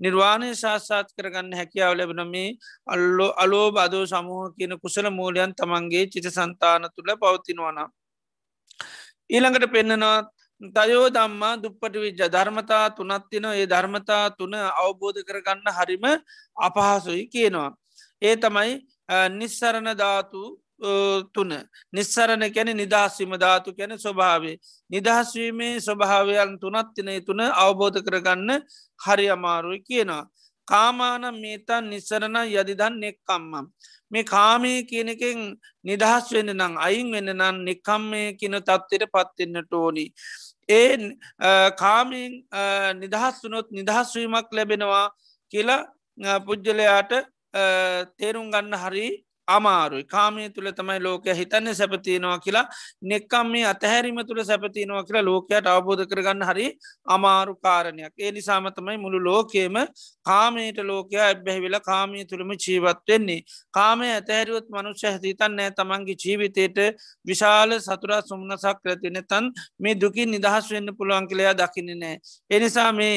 [0.00, 2.48] නිර්වාණය ශාස්සාත් කරගන්න හැකියාව ලැබෙන මේ
[2.88, 7.90] අල්ලෝ අලෝ බදෝ සමූහ කියන කුසල මූලයන් තමන්ගේ චිත සන්තාන තුළ පවතිනවනම්.
[9.30, 10.18] ඊළඟට පෙන්න්නනවා
[10.60, 16.04] තයෝ දම්මා දුප්පට විජ්ජ ධර්මතා තුනත්තින ඒ ධර්මතා තුන අවබෝධ කරගන්න හරිම
[16.58, 17.70] අපහසුයි කියනවා.
[18.22, 18.72] ඒ තමයි
[19.30, 20.42] නිස්සරණ ධාතු
[21.34, 21.52] තුන
[21.92, 24.56] නිස්සරණ කැන නිදහස්වීම ධාතු කැන ස්වභාවේ.
[24.90, 28.50] නිදහස්වීමේ ස්වභාවයන් තුනත්තිනය තුන අවබෝධ කරගන්න
[29.00, 30.24] හරි අමාරුයි කියනවා.
[30.68, 33.66] කාමාන මේතන් නිස්සරණ යදිදන් නෙක්කම්මම්.
[34.10, 35.38] මේ කාමය කියනකෙන්
[35.84, 40.06] නිදහස් වෙන්න නං අයින් වෙන්න නම් නිකම්මය කියන තත්වයට පත්වෙන්නට ඕනි.
[40.70, 40.96] ඒ
[41.76, 42.32] කාමෙන්
[43.02, 45.06] නිදහස් වනොත් නිදහස්වීමක් ලැබෙනවා
[45.52, 47.12] කියලා පුද්ගලයාට
[48.18, 49.08] තේරුම් ගන්න හරි
[49.48, 50.04] අමාරුයි.
[50.04, 52.66] කාමය තුළ තමයි ලෝකය හිතන්න සැපතියනවා කියලා.
[53.02, 56.66] නෙක්කම් මේ අතහැරීම තුළ සැපතියනවා කියලා ලෝකයට අවබෝධ කරගන්න හරි
[57.06, 58.12] අමාරු කාරණයක්.
[58.18, 59.76] ඒ නිසාමතමයි මුළු ලෝකයම
[60.22, 63.40] කාමයට ලෝකයා ඇබැහිවෙල කාමය තුළම ජීවත් වෙන්නේ.
[63.72, 66.78] කාමය ඇතහැරුවත් මනුෂ්‍ය හිතන් නෑ තමන්ගේ ජීවිතයට
[67.26, 72.16] විශාල සතුරා සුම්නසක් කරතින තන් මේ දුකින් නිදහස් වෙන්න පුළුවන් කළයා දකින්න නෑ
[72.50, 73.16] එනිසා මේ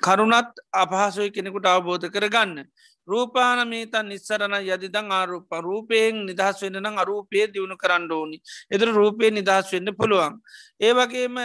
[0.00, 2.64] කරුණත් අපහසුයි කෙනෙකුට අවබෝධ කරගන්න.
[3.08, 8.38] රූපානමීතන් නිස්සරණ යදිදං ආරූප රූපයෙන් නිදහස් වෙන්න නම් අරූපය දියුණු කරන්න ඕනි
[8.70, 10.40] එදර රූපය නිදහස් වෙන්න පුළුවන්.
[10.80, 11.36] ඒ වගේම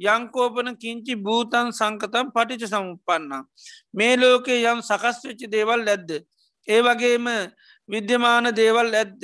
[0.00, 3.42] යංකෝපන කිංචි භූතන් සංකතම් පටිච සමුපන්නා.
[3.92, 6.10] මේ ලෝකේ යම් සකස්වෙච්චි දේවල් ඇද්ද.
[6.68, 7.26] ඒ වගේම
[7.88, 9.22] විද්‍යමාන දේවල් ඇද්ද.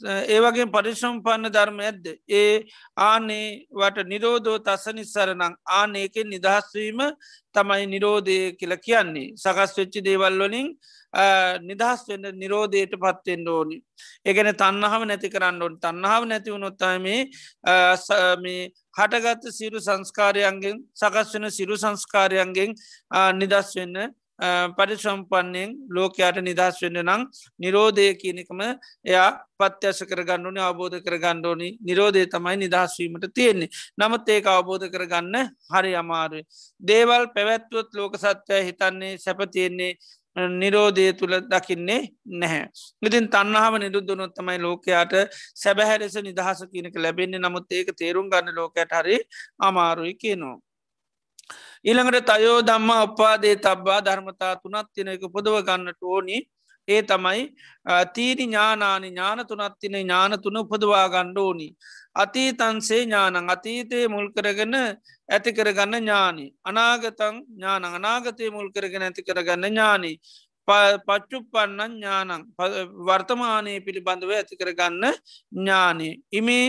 [0.00, 2.06] ඒවගේ පරිශම්පන්න ධර්ම ඇද්ද.
[2.30, 2.64] ඒ
[2.96, 7.00] ආනේ වට නිරෝධෝ තස නිස්සරනං ආනේකෙන් නිදහස්වීම
[7.54, 9.32] තමයි නිරෝධය කියල කියන්නේ.
[9.36, 10.68] සකස් වෙච්චි දේවල් වලින්
[11.62, 13.80] නිදහස් වෙන්න නිරෝධයට පත්වෙන්ඩ ඕනි.
[14.24, 17.20] ඒගැන තන්නහම නැති කරන්න ඕන් තන්නාව නැති වුණොත්තයි මේ
[18.98, 22.74] හටගත්ත සිරු සංස්කාරයන්ගෙන් සකස් වෙන සිරු සංස්කාරයන්ගෙන්
[23.34, 24.14] නිදස් වෙන්න
[24.76, 27.22] පරිසම්පන්නයෙන් ලෝකයාට නිදහස් වෙන්න නං
[27.58, 28.60] නිරෝධය කියනකම
[29.04, 36.46] එයා පත්‍යස කරගණ්ඩුනි අවබෝධ කරගණ්ඩෝනි නිරෝධය තමයි නිදහස්වීමට තියෙන්නේ නමුත් ඒක අවබෝධ කරගන්න හරි අමාරුයි.
[36.80, 39.92] දේවල් පැවැත්වොත් ලෝක සත්වය හිතන්නේ සැපතියෙන්නේ
[40.36, 42.70] නිරෝධය තුළ දකින්නේ නැහැ.
[43.02, 45.14] ඉතින් තන්නාව නිරුද්ධනොත් තමයි ලෝකයාට
[45.54, 49.18] සැබැහැරෙස නිදහස කියනක ලැබෙන්නේ නමුත් ඒක තේරුම් ගන්න ලෝකයට හරි
[49.60, 50.56] අමාරුයි කියනවා.
[51.84, 56.38] ඊළඟට තයෝ දම්ම උපාදේ තබ්බා ධර්මතා තුනත් තිනක පොදව ගන්නට ඕනි
[56.88, 57.42] ඒ තමයි
[58.14, 61.68] තීරි ඥානානි ඥාන තුනත් තින ඥාන තුන උපදවා ගණ්ඩ ඕනි.
[62.14, 64.76] අතීතන්සේ ඥානං අතීතය මුල් කරගන්න
[65.28, 66.46] ඇති කරගන්න ඥානි.
[66.64, 70.16] අනාගතං ඥාන අනාගතය මුල් කරගෙන ඇති කරගන්න ඥානී.
[70.68, 72.44] පච්චුපන්නන් ඥානං
[73.08, 75.04] වර්තමානය පිළිබඳව ඇති කරගන්න
[75.52, 76.14] ඥානී.
[76.32, 76.66] ඉමේ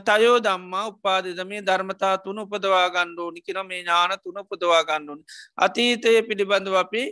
[0.00, 5.20] තයෝ දම්මා උපාදිද මේ ධර්මතා තුන උපදවා ගණ්ඩෝනි කියෙන මේ ඥාන තුන උපදවා ගණ්ඩුන්.
[5.58, 7.02] අතීතය පිළිබඳව අපි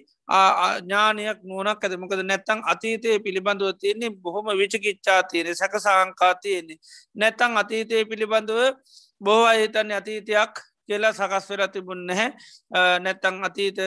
[0.80, 6.78] ඥානයක් නුවනක් ඇද මොකද නැත්තං අතීතය පිළිබඳව තියන්නේ බොහොම විචකිච්චා තියෙන සැක සංකා තියෙන්නේ.
[7.14, 8.60] නැත්තං අතීතය පිළිබඳව
[9.20, 10.54] බොහෝ අහිතන්නේ අතීතයක්
[10.86, 12.30] කියලා සකස්වර තිබුන් නැහැ
[13.00, 13.78] නැත්තං අතීත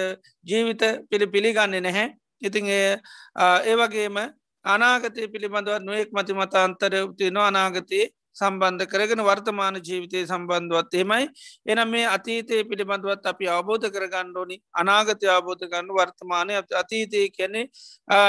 [0.45, 2.07] ජීවිත පිළි පිළිගන්නේ නැහැ
[2.45, 4.17] ඉතින් ඒ වගේම
[4.65, 8.05] අනාගතය පිළිබඳව නොයෙක් මති මතාන්තර තියන අනාගතයේ
[8.35, 11.27] සම්බන්ධ කරගෙන වර්තමාන ජීවිතය සම්බන්ධුවත් එහෙමයි.
[11.65, 17.61] එනම් මේ අතීතය පිළිබඳවත් අපි අවබෝධ කරගණ්ඩෝනි අනාගතය අවබෝධ ගන්න වර්තමානය අතීතය කැනෙ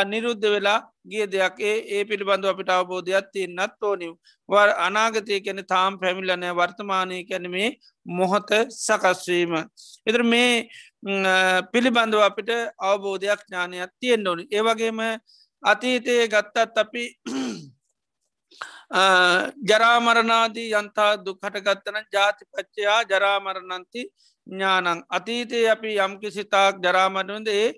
[0.06, 1.60] නිරුද්ධ වෙලා ගිය දෙයක්.
[1.60, 4.12] ඒ ඒ පිළිබඳව අපිට අවබෝධයක් තියන්නත් ඕනිව
[4.48, 7.70] වර් අනාගතය කැන තාම් පැමිල්ලනෑ වර්තමානය කැනීමේ
[8.06, 9.54] මොහොත සකස්වීම.
[10.06, 10.68] එතර මේ
[11.72, 14.44] පිළිබඳව අපිට අවබෝධයක් ඥානයක් තියෙන් ඕනි.
[14.50, 15.00] ඒවගේම
[15.62, 17.04] අතීතයේ ගත්තත් අපි
[18.90, 24.02] ජරාමරණාදී යන්තා දුක්හටගත්තන ජාතිපච්චයා ජරාමරණන්ති
[24.46, 27.68] ඥානං අතීතයේ අපි යම්කි සිතාක් ජරාමරණද ඒ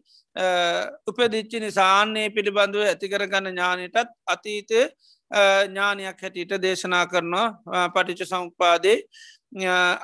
[1.07, 4.83] උපදිච්චි නිසාන්නේ පිළිබඳුව ඇතිකරගන්න ඥානයටත් අතීතය
[5.31, 7.49] ඥානයක් හැටියට දේශනා කරනවා.
[7.95, 8.99] පටිච සංපාදේ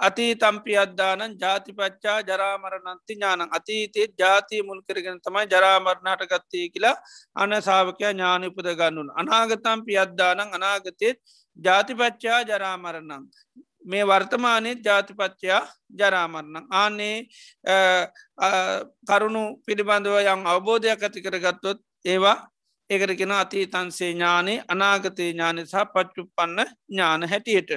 [0.06, 3.48] අතී තම්පි අද්දානන් ජාතිපච්චා ජරාමරණන්ති ඥානං.
[3.50, 6.96] අතීතයේ ජාතිය මුල් කරගෙන තමයි ජරාමරණට ගත්තේ කියලා
[7.34, 9.10] අන සාාවකයා ඥාන උපද ගන්නුන්.
[9.20, 11.18] අනාගතම්පි අද්දානං අනාගතයත්
[11.58, 13.24] ජාතිපච්චා ජරාමරණං.
[13.90, 15.62] මේ වර්තමානයේ ජාතිපච්චයා
[16.00, 16.66] ජරාමරණං.
[16.70, 17.16] ආනේ
[19.08, 22.38] කරුණු පිළිබඳව යම් අවබෝධයක් ඇති කරගත්තොත් ඒවා
[22.90, 27.70] ඒකරගෙන අතීතන්සේ ඥානේ අනාගතයේ ඥානය සහ පච්චුපන්න ඥාන හැටියට.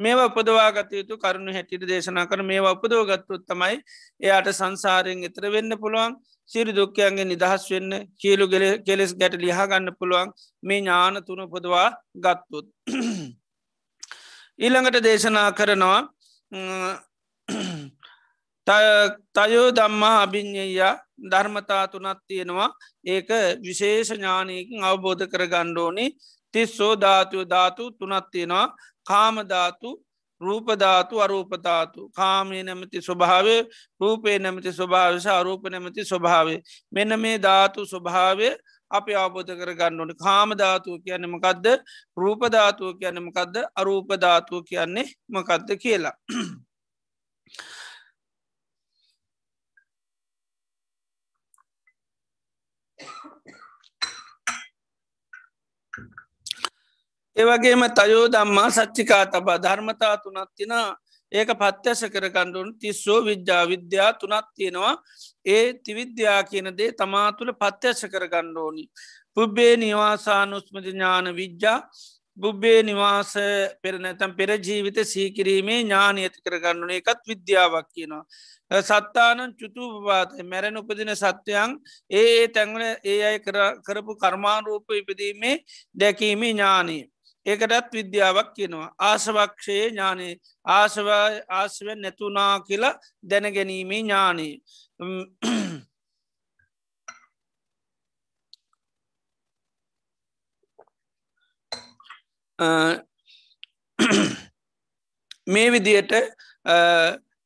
[0.00, 3.76] මේවා උපදවාගත යුතු කරුණු හැටිට දේශනා කර මේවා උපදෝගත්තුත් තමයි
[4.20, 6.14] එයාට සංසාරයෙන් එතර වෙන්න පුළුවන්
[6.50, 8.46] සිරි දුක්කයන්ගේ නිදහස් වෙන්න කියලු
[8.86, 10.30] කෙලෙස් ගැට ලිහාගන්න පුළුවන්
[10.62, 12.68] මේ ඥාන තුන උපදවා ගත්තුත්.
[14.58, 16.00] ඊළඟට දේශනා කරනවා
[19.36, 22.70] තයෝ දම්මා අභිඤ්ඥයා ධර්මතා තුනත් තියෙනවා.
[23.04, 23.28] ඒක
[23.62, 26.06] විශේෂ ඥානයකින් අවබෝධ කර ගණ්ඩෝනි
[26.54, 28.66] තිස්සෝ ධාතුව ධාතු තුනත් තියෙනවා.
[29.04, 29.90] කාමධාතු
[30.40, 33.56] රූපධාතු අරූපධාතු කාමය නැමති ස්වභාවය
[34.00, 36.60] රූපේ නැමති ස්වභාවස අරූප නැමති ස්වභාවේ
[36.92, 38.50] මෙන්න මේ ධාතු ස්වභාවය
[38.90, 41.66] අපි අවබෝධ කර ගන්නඩ කාමධාතුව කියන්නේ මකක්ද
[42.16, 46.16] රූපධාතුව කියන්නේ මකක්ද අරූපධාතුව කියන්නේ මකක්ද කියලා.
[57.38, 60.72] ඒවගේම තයෝ දම්මා සච්චිකා තබා ධර්මතා තුනත් තින
[61.32, 64.94] ඒක පත්්‍යස කරගණ්ඩුන් තිස්සෝ විද්‍යා විද්‍යා තුනත් තියෙනවා
[65.46, 68.84] ඒ තිවිද්‍යා කියනදේ තමා තුළ පත්්‍යස කරගණ්ඩෝනි.
[69.34, 71.78] පුබ්බේ නිවාසානුස්මති ඥාන විද්‍යා
[72.36, 73.32] බුබ්බේ නිවාස
[73.82, 78.24] පෙරනැතම් පෙර ජීවිත සීකිරීමේ ඥානය ඇති කරගන්නුන එකත් විද්‍යාවක් කියනවා.
[78.70, 81.76] සත්තානන් චුතුපාත මැරෙන උපදින සත්‍යයන්
[82.10, 83.38] ඒ තැන්වල ඒ අයි
[83.86, 85.54] කරපු කර්මාරූප ඉපදීමේ
[85.94, 87.04] දැකීමේ ඥානී.
[87.46, 88.88] ඒකටත් විද්‍යාවක් කියනවා.
[89.00, 90.34] ආසවක්ෂයේ ඥානයේ
[90.66, 91.08] ආසව
[91.50, 92.94] ආසව නැතුනා කියලා
[93.30, 94.54] දැනගැනීමේ ඥානී.
[105.46, 106.12] මේ විදියට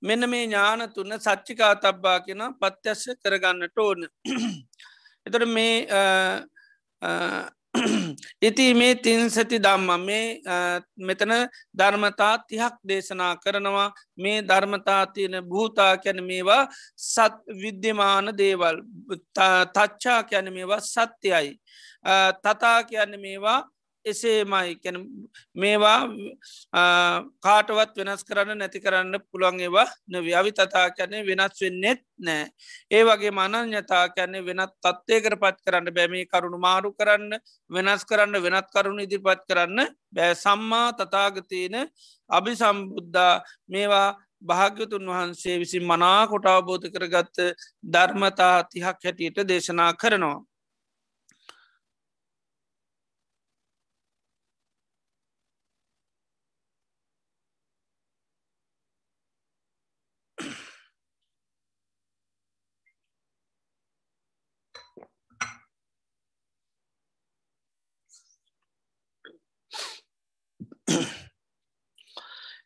[0.02, 4.00] මෙන්න මේ ඥාන තුන්න සච්චිකා තබ්බා කියෙන පත්‍යස්ස කරගන්නට ඕන.
[5.26, 5.74] එතට මේ
[8.42, 10.24] ඉති මේ තින්සති දම්ම මේ
[10.98, 11.32] මෙතන
[11.74, 16.62] ධර්මතා තිහක් දේශනා කරනවා මේ ධර්මතා තියෙන භූතා කැන මේවා
[17.04, 18.76] සත් විද්‍යමාන දේවල්
[19.74, 21.58] තච්චා කැන මේවා සත්‍යයයි.
[22.42, 23.60] තතා කියන්න මේවා
[24.04, 24.96] එසේමයි කැන
[25.54, 25.98] මේවා
[27.40, 32.46] කාටවත් වෙනස් කරන්න නැති කරන්න පුළුවන් ඒවා නවි අවි තතා කැනේ වෙනස් වෙන්නෙත් නෑ.
[32.90, 37.38] ඒ වගේ මනඥතා කැන්නේ වෙනත් තත්වයකර පත් කරන්න බැමි කරුණු මාරු කරන්න
[37.70, 41.78] වෙනස් කරන්න වෙනත් කරුණු ඉදිරිපත් කරන්න බෑ සම්මා තතාගතයන
[42.30, 44.08] අභි සම්බුද්ධා මේවා
[44.42, 47.38] භාග්‍යතුන් වහන්සේ විසින් මනා කොට අවබෝධ කරගත්ත
[47.86, 50.38] ධර්මතා තිහක් හැටියට දේශනා කරනවා.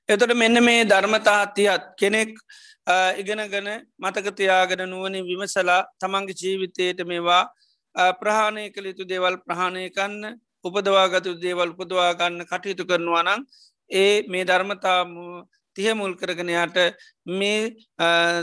[0.08, 2.32] එතොට මෙන්න මේ ධර්මතාහත්තියත් කෙනෙක්
[3.16, 7.42] ඉගෙනගන මතකතියාගෙන නුවනි විමසලා තමන්ගේ ජීවිතයට මේවා
[8.14, 13.42] ප්‍රහාණය කළ යුතු දේවල් ප්‍රහාණය කන්න උපදවාගතු දේවල් උපදවාගන්න කටයුතු කරනවා නං
[13.90, 15.00] ඒ මේ ධර්මතා
[15.76, 16.78] තිය මුල් කරගෙනයාට
[17.32, 17.74] මේ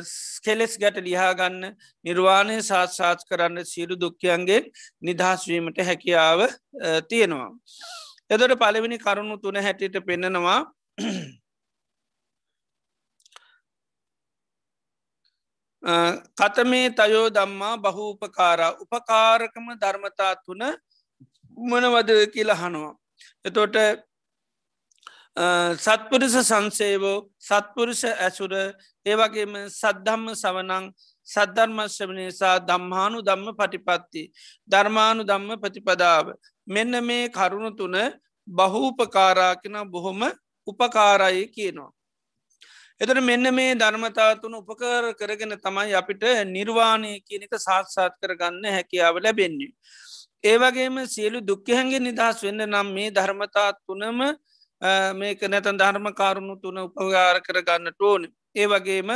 [0.06, 1.62] ස්කෙලෙස් ගැට ලිහාගන්න
[2.06, 4.60] නිර්වාණය සාත්සාත් කරන්න සිරු දුක්කයන්ගේ
[5.02, 6.43] නිදහස්වීමට හැකියාව
[7.10, 7.52] තියෙනවා.
[8.30, 10.60] එදොට පළවෙනි කරුණු තුන හැටියට පෙන්නනවා
[15.84, 20.62] කතමේ තයෝ දම්මා බහු උපකාරා උපකාරකම ධර්මතා තුන
[21.58, 22.96] මනවද කියලා හනවා.
[23.46, 23.76] එතොට
[25.78, 28.54] සත්පුරුෂ සංසේවෝ සත්පුරුෂ ඇසුර
[29.06, 30.86] ඒවගේම සද්ධම්ම සවනං
[31.28, 34.24] සද්ධර්මශ්‍රමනයසා දම්හානු දම්ම පටිපත්ති
[34.69, 36.32] ධර්මානු දම්ම ප්‍රතිපදාව
[36.67, 37.96] මෙන්න මේ කරුණු තුන
[38.48, 40.22] බහූපකාරාකෙන බොහොම
[40.67, 41.91] උපකාරයි කියනවා.
[43.04, 49.74] එතට මෙන්න මේ ධර්මතාතුන උපකර කරගෙන තමයි අපිට නිර්වාණය කියනක සාත්සාත් කරගන්න හැකියාව ලැබෙන්නේ.
[50.44, 54.22] ඒවගේම සියලු දුක්කහැන්ගේ නිදහස් වෙන්න නම් මේ ධර්මතා තුනම
[55.13, 58.32] මේක නැතන් ධර්ම කාරුණු තුන උපගාර කරගන්න ටෝන.
[58.56, 59.12] ඒ වගේම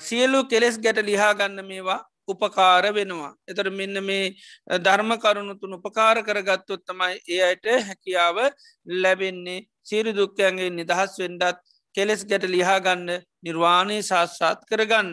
[0.00, 3.34] සියලු කෙලෙස් ගැට ලිහාගන්න මේවා උපකාර වෙනවා.
[3.48, 4.24] එතට මෙන්න මේ
[4.80, 8.36] ධර්ම කරුණු තුන් උපකාර කරගත්තොත් තමයි ඒ අයට හැකියාව
[8.86, 11.62] ලැබෙන්නේ සීරු දුක්කයන්ගේ නිදහස් වෙන්ඩත්
[11.94, 13.08] කෙලෙස් ගැට ලිහාගන්න
[13.42, 15.10] නිර්වාණය ශාස්සාත් කරගන්න.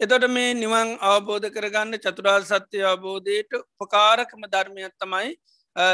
[0.00, 5.30] එතොට මේ නිවන් අවබෝධ කරගන්න චතුරාල් සත්‍යය අවබෝධයට පකාරකම ධර්මයක් තමයි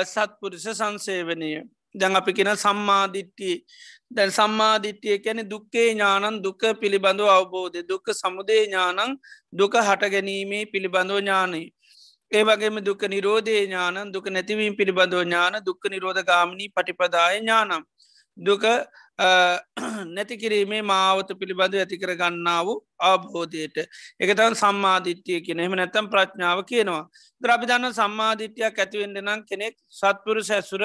[0.05, 1.51] සත්පුරුෂ සංසේවනය
[1.95, 3.57] දැන් අපි කෙන සම්මාධිට්ටිය
[4.11, 9.19] දැන් සම්මාධිට්්‍යය කැනෙ දුක්කේ ඥානන් දුක පිළිබඳව අවබෝධය දුක සමුදේ ඥානං
[9.53, 11.65] දුක හටගැනීමේ පිළිබඳව ඥානයි.
[12.33, 17.85] ඒ වගේම දුක නිරෝධය ඥානන් දුක නැතිවීම පිළිබඳව ඥාන දුක්ක නිරෝධ ගාමිණී පටිපදාය ඥානම්
[18.39, 18.65] දුක
[20.09, 23.77] නැතිකිරීමේ මාවත පිළිබඳ ඇතිකර ගන්නා වූ අවබෝධයට.
[24.21, 25.61] එකතන් සම්මාධිත්‍යය කියන.
[25.61, 27.05] එම නැතම් ප්‍රඥාව කියනවා.
[27.43, 30.85] ද්‍රබිධන්න සම්මාධිත්‍යයක් ඇතිවෙන්ඩ නම් කෙනෙක් සත්පුරු සැසුර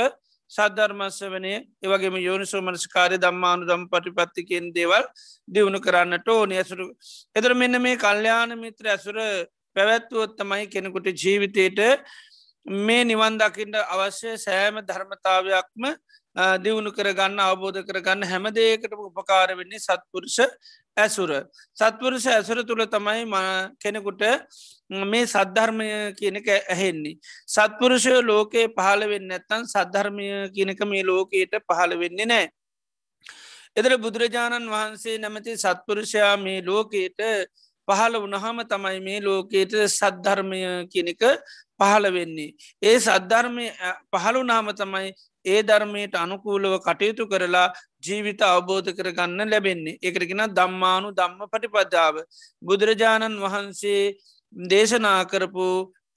[0.53, 5.05] සද්ධර්මස්ස වනේ ඒවගේම යෝනිසෝ මනස්කාරය දම්මානු දම් පටිපත්තිකෙන් දේවල්
[5.47, 6.51] දියුණු කරන්නට ඕන.
[6.53, 6.87] ඇසුරු
[7.35, 9.17] එතර මෙන්න මේ කල්්‍යයාන මිත්‍ර ඇසුර
[9.75, 11.79] පැවැත්වුවොත්තමයි කෙනෙකුට ජීවිතයට
[12.65, 15.83] මේ නිවන් දකිට අවශ්‍ය සෑම ධර්මතාවයක්ම
[16.35, 20.39] දියුණු කරගන්න අවබෝධ කරගන්න හැමදේකට උපකාර වෙන්නේ සත්පුරුෂ
[20.97, 21.31] ඇසුර.
[21.77, 23.25] සත්පුරුෂ ඇසුර තුළ තමයි
[23.79, 24.23] කෙනෙකුට
[25.05, 27.19] මේ සද්ධර්මය කියනක ඇහෙන්නේ.
[27.47, 32.49] සත්පුරුෂය ලෝකයේ පහළ වෙන්න ඇත්තන් සද්ධර්මය කියනක මේ ලෝකයට පහළ වෙන්නේ නෑ.
[33.75, 37.21] එදර බුදුරජාණන් වහන්සේ නැමති සත්පුරුෂයා මේ ලෝකයට
[37.87, 41.23] පහළ වනහම තමයි මේ ලෝකයට සද්ධර්මය කියනක
[41.79, 42.53] පහළ වෙන්නේ.
[42.81, 43.65] ඒ සද්ධර්මය
[44.11, 45.13] පහළු නාම තමයි
[45.45, 47.67] ඒ ධර්මයට අනුකූලව කටයුතු කරලා
[48.03, 49.97] ජීවිත අවබෝධ කරගන්න ලැබෙන්නේ.
[50.01, 52.15] එකරගෙන දම්මානු දම්ම පටිපදාව.
[52.61, 54.01] බුදුරජාණන් වහන්සේ
[54.53, 55.67] දේශනා කරපු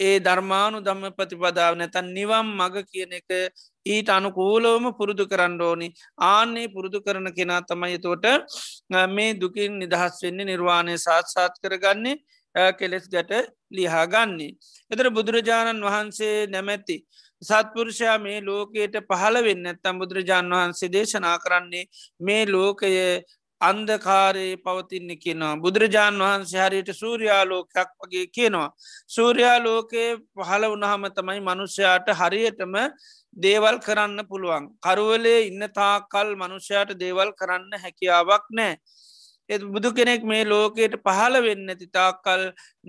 [0.00, 3.30] ඒ ධර්මානු දම්ම ප්‍රතිපදාව නැතන් නිවම් මග කියන එක
[3.86, 5.88] ඊට අනුකූලවම පුරුදු කරන්න ඕනි
[6.22, 8.26] ආන්නේ පුරුදු කරන කෙනා තමයි තෝට
[9.08, 12.16] මේ දුකින් නිදහස් වෙන්නේ නිර්වාණය සාත්සාත් කරගන්නේ
[12.74, 13.32] කෙලෙස් ගැට
[13.70, 14.56] ලිහා ගන්නේ.
[14.90, 16.96] එතර බුදුරජාණන් වහන්සේ නැමැති.
[17.42, 21.84] සත්පුරුෂයා මේ ලෝකයට පහළ වෙන්න ඇත්තම් බුදුරජාණන් වහන්සේ දේශනා කරන්නේ
[22.20, 22.92] මේ ලෝකය
[23.60, 25.56] අන්දකාරයේ පවතින්න කියනවා.
[25.56, 28.70] බුදුරජාණන් වහන්සේ හරියට සූරයාලෝකයක් වගේ කියනවා.
[29.08, 32.74] සූරයාලෝකයේ පහළ වනහම තමයි මනුෂ්‍යයාට හරියටම
[33.36, 34.68] දේවල් කරන්න පුළුවන්.
[34.80, 38.76] කරුවලේ ඉන්න තාකල් මනුෂ්‍යයාට දේවල් කරන්න හැකියාවක් නෑ.
[39.48, 42.42] එ බුදු කෙනෙක් මේ ලෝකයට පහළ වෙන්න ඇති තාක්කල්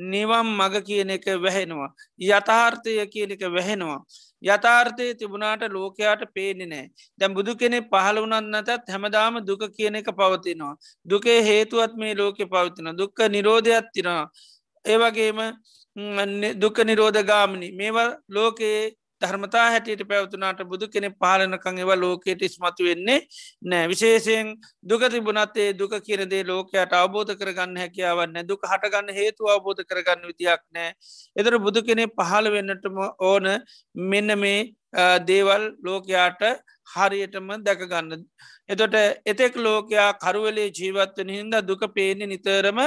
[0.06, 1.92] නිවම් මග කියන එක වැහෙනවා.
[2.20, 4.00] යථාර්ථය කියන එක වැහෙනවා.
[4.44, 6.86] යථාර්ථය තිබුණාට ලෝකයාට පේනෙ නෑ
[7.20, 10.76] දැම් බුදු කෙනෙ පහළ වනත් නැතත් හැමදාම දුක කියන එක පවතිනවා.
[11.06, 14.26] දුකේ හේතුවත් මේ ලෝකෙ පවතින දුක්ක නිරෝධයක් තිනවා.
[14.86, 15.40] ඒවගේම
[16.56, 23.20] දුක නිරෝධගාමනි මේවා ලෝකයේ ධර්මතා හැටියට පැවතුනාට බුදු කෙනෙ පාලනකං එව ලෝකයට ඉස්මතු වෙන්නේ
[23.64, 23.88] නෑ.
[23.92, 24.54] විශේෂයෙන්
[24.84, 30.94] දුක තිබුණත්තේ දුක කියනදේ ලෝකයට අවබෝධ කරගන්න හැකියාවන්න දුක හටගන්න හේතු අවබෝධ කරගන්න විදියක් නෑ.
[31.36, 33.48] එතර බුදු කෙනෙ පහළ වෙන්නටම ඕන
[33.96, 34.60] මෙන්න මේ
[35.24, 36.42] දේවල් ලෝකයාට
[36.88, 38.24] හරියටම දැකගන්න.
[38.70, 42.80] එතොට එතෙක් ලෝකයා කරුවලේ ජීවත්වන හින්ද දුක පේනෙ නිතරම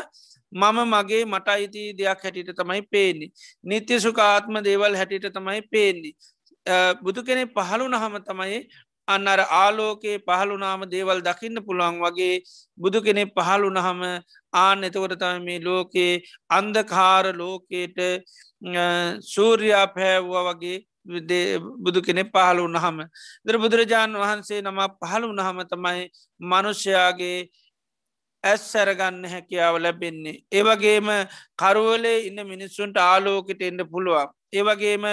[0.53, 3.33] මම මගේ මට අයිති දෙයක් හැටිට තමයි පේන්නේ.
[3.65, 6.15] නිත්‍ය සුකාත්ම දේවල් හැටිට තමයි පේන්නේ.
[7.03, 8.59] බුදු කෙනෙ පහළු නහම තමයි
[9.09, 12.43] අන්න අර ආලෝකයේ පහළුනාම දේවල් දකින්න පුළුවන් වගේ
[12.79, 14.01] බුදු කෙනෙ පහළු නහම
[14.55, 17.99] ආන එතකොට තම මේ ලෝකයේ අන්දකාර ලෝකයට
[19.25, 20.77] සූර්යා පැහැව්වා වගේ
[21.79, 22.99] බුදු කෙනෙ පහළු නහම
[23.45, 26.03] දර බුදුරජාණන් වහන්සේ නම පහළු නහම තමයි
[26.41, 27.39] මනුෂ්‍යයාගේ
[28.44, 30.42] ඇස් සැරගන්න හැකියාව ලැබෙන්නේ.
[30.50, 31.09] ඒවගේම
[31.59, 34.31] කරුවලේ ඉන්න මිනිස්සුන්ට ආලෝකට එන්න පුළුවන්.
[34.53, 35.05] ඒවගේම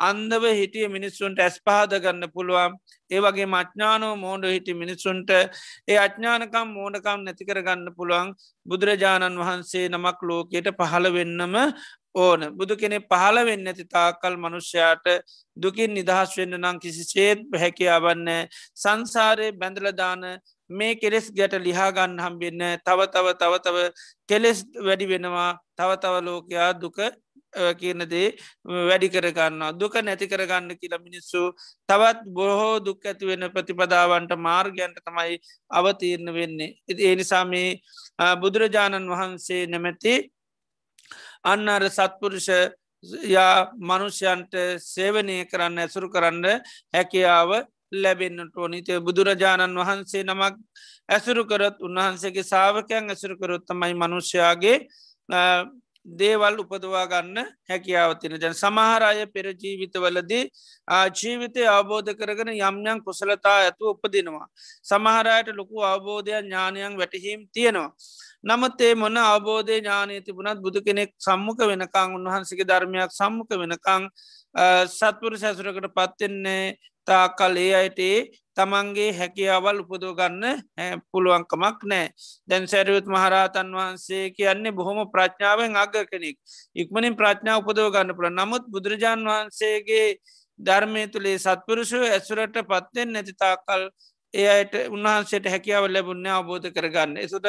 [0.00, 2.76] අන්දව හිටිය මිනිස්සුන්ට ඇස් පහද ගන්න පුළුවන්.
[3.10, 8.32] ඒවගේ මඥ්ඥානෝ මෝඩ හිටි මිනිස්සුන්ට ඒ අඥ්ඥානකම් මෝඩකම් නැතිකර ගන්න පුළුවන්
[8.66, 11.60] බුදුරජාණන් වහන්සේ නමක් ලෝකයට පහළ වෙන්නම
[12.14, 15.06] ඕන බුදු කෙනෙ පහළ වෙන්න ඇති තාකල් මනුෂ්‍යයාට
[15.56, 18.30] දුකින් නිදහස් වෙන්න නම් කිසි සේත් හැකියාවන්න
[18.76, 20.22] සංසාරය බැඳලදාන
[20.74, 23.76] මේ කෙලෙස් ගැට ලිහාගන්න හම්බෙන්න තව තව තව තව
[24.28, 26.98] කෙලෙස් වැඩි වෙනවා තව තව ලෝකයා දුක
[27.74, 28.34] කියනදේ
[28.64, 31.42] වැඩි කරගන්න දුක නැති කරගන්න කියලා මිනිස්සු
[31.88, 35.38] තවත් බොහෝ දුක් ඇති වෙන ප්‍රතිපදාවන්ට මාර්ගයන්ට තමයි
[35.70, 36.74] අවතීරණ වෙන්නේ.
[36.88, 37.80] ඒ නිසා මේ
[38.36, 40.14] බුදුරජාණන් වහන්සේ නැමැති
[41.44, 42.48] අන්න අර සත්පුරුෂ
[43.26, 46.44] යා මනුෂ්‍යන්ට සේවනය කරන්න ඇසුරු කරන්න
[46.94, 47.50] හැකියාව
[47.92, 50.54] ලැබෙන්න්නට ඕනිතය බුදුරජාණන් වහන්සේ නමක්
[51.08, 54.76] ඇසුරු කරත් උන්වහන්සේගේ සාාවකයන් ඇසුරු කරොත් තමයි මනුෂ්‍යයාගේ
[56.06, 60.42] දේවල් උපදවා ගන්න හැකියාවතින ජන සමහරය පෙර ජීවිතවලදී
[61.12, 64.46] ජීවිතය අවබෝධ කරගෙන යම්යන් කුසලතා ඇතු උපදිනවා.
[64.82, 67.94] සමහරයට ලොකු අවබෝධයක් ඥානයන් වැටහීම් තියෙනවා.
[68.44, 74.02] නමුත් ඒ මොන අවබෝධය ඥානය තිබුණත් බුදු කෙනෙක් සම්මුඛ වෙනකං උන්වහන්සගේ ධර්මයක් සම්මුඛ වෙනකං
[74.88, 78.00] සත්පුර සැසුරකට පත්වෙන්නේ තා කල් ඒ අයට
[78.56, 80.44] තමන්ගේ හැකියාවල් උපදෝ ගන්න
[81.10, 82.06] පුළුවන්කමක් නෑ.
[82.48, 86.36] දැන් සැරියුත් මහරහතන් වහන්සේ කියන්නේ බොහොම ප්‍රඥාවෙන් අග කෙනෙක්.
[86.76, 90.08] ඉක්මනින් ප්‍රඥා උපදෝ ගන්න පුළ නමුත් බුදුරජාන් වහන්සේගේ
[90.60, 93.82] ධර්මය තුළේ සත්පුරුෂය ඇසුරට පත්තෙන් නැතිතාකල්
[94.34, 97.18] ඒ අයට උන්වහන්සේට හැකියාව ලැබුණ අවබෝධ කරගන්න.
[97.18, 97.46] එසුට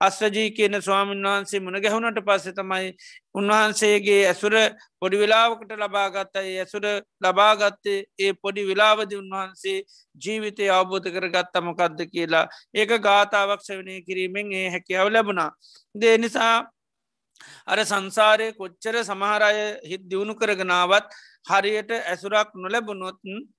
[0.00, 2.90] අස්්‍රජී කියන ස්වාමීන් වහන්සේ මුණ ගැහුණට පස්සෙ තමයි
[3.34, 4.54] උන්වහන්සේගේ ඇසුර
[5.00, 6.86] පොඩි වෙලාවකට ලබාගත්තයි ඇසුර
[7.20, 9.78] ලබාගත්තේ ඒ පොඩි වෙලාවද උන්වහන්සේ
[10.16, 15.50] ජීවිතය අවබෝධ කරගත්ත මොකක්ද කියලා ඒක ගාථාවක් සවනය කිරීමෙන් ඒ හැකියාව ලැබුණා.
[15.94, 16.56] දේ නිසා
[17.66, 21.08] අර සංසාරය කොච්චර සමහරය හිත් දියුණු කරගෙනාවත්
[21.46, 23.18] හරියට ඇසුරක් නොලැබුණොත්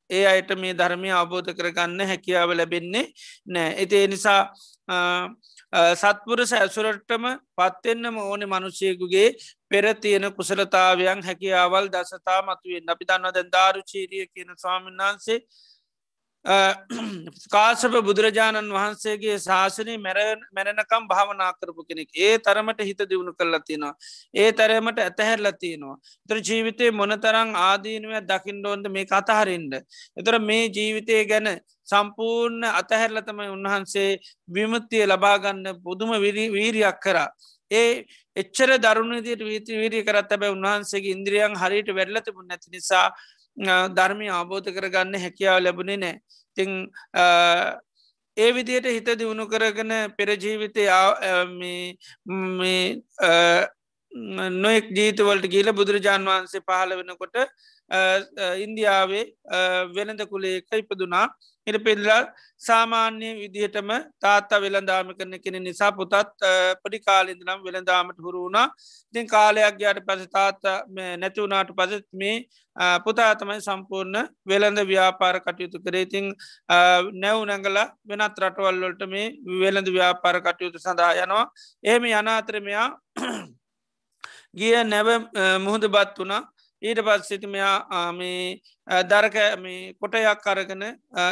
[0.09, 3.05] ඒ අයට මේ ධර්මය අවබෝධ කරගන්න හැකියාව ලැබෙන්නේ
[3.47, 3.69] නෑ.
[3.77, 4.41] එති නිසා
[5.95, 7.23] සත්පුරස ඇසුරටම
[7.53, 9.35] පත්වෙන්නම ඕනෙ මනුෂයකුගේ
[9.67, 15.39] පෙර තියෙන කුසලතාවයන් හැකියාවල් දසතා මතුවෙන් අපි දන්න දැන් ධාරුචීරිය කියන ස්වාමීන් වහන්සේ
[16.47, 23.95] කාසප බුදුරජාණන් වහන්සේගේ ශාසනය මැරණකම් භාවනා කරපු කෙනෙක් ඒ තරමට හිත දියුණු කරලා තියෙනවා.
[24.33, 25.97] ඒ තරමට ඇතහැරලා තියෙනවා.
[26.29, 29.73] තර ජීවිතය මොනතරං ආදීනුව දකිින්ඩෝන්ද මේ කතහරින්ට.
[30.17, 31.49] එතර මේ ජීවිතය ගැන
[31.87, 34.09] සම්පූර්ණ අතහැරලතමයි උන්වහන්සේ
[34.49, 37.29] විමුත්තිය ලබාගන්න පුදුම වීරියක් කරා.
[37.71, 43.07] ඒ එච්චර දරුණදියට වීති වීරිය කරත් ඇබැ උන්වහන්සේගේ ඉන්ද්‍රියන් හරියට වැඩලතිබු නැති නිසා
[43.57, 46.15] ධර්මය අවබෝධ කරගන්න හැකියාව ලැබුණේ නෑ
[46.57, 46.71] තිං
[48.37, 50.85] ඒ විදියට හිත දියුණු කරගෙන පෙරජීවිතය
[54.57, 57.37] නොෙක් ජීතවලට කියල බුදුරජාන් වහන්සේ පහල වෙනකොට
[58.57, 59.25] ඉන්දියාවේ
[59.91, 61.27] වෙනද කුලේක ඉපදුනා
[61.67, 62.19] හිට පෙල්ලා
[62.61, 63.89] සාමාන්‍ය විදිහටම
[64.19, 66.15] තාත්තා වෙළඳාම කරන කෙන නිසා පුතත්
[66.81, 68.67] පඩි කාලින්දනම් වෙළඳාමට හුරුුණා
[69.13, 70.63] තින් කාලයක් ගයාට පස තාත්ත
[71.17, 72.35] නැතිවුණට පසත් මේ
[72.99, 76.27] පුතා තමයි සම්පූර්ණ වෙළඳ ව්‍යාපාර කටයුතු කරේතින්
[77.15, 79.27] නැව් නැඟල වෙනත් රටවල්ලොට මේ
[79.61, 81.45] වෙළඳ ව්‍යාපාර කටයුතු සඳහා යනවා.
[81.83, 82.87] එහෙම යනාතරමයා
[84.57, 85.09] ගිය නැව
[85.59, 86.43] මුහුද බත් වුණා.
[86.81, 88.59] ඊට පස් සිතිමයා මේ
[89.03, 90.83] දරක මේ කොටයක් අරගෙන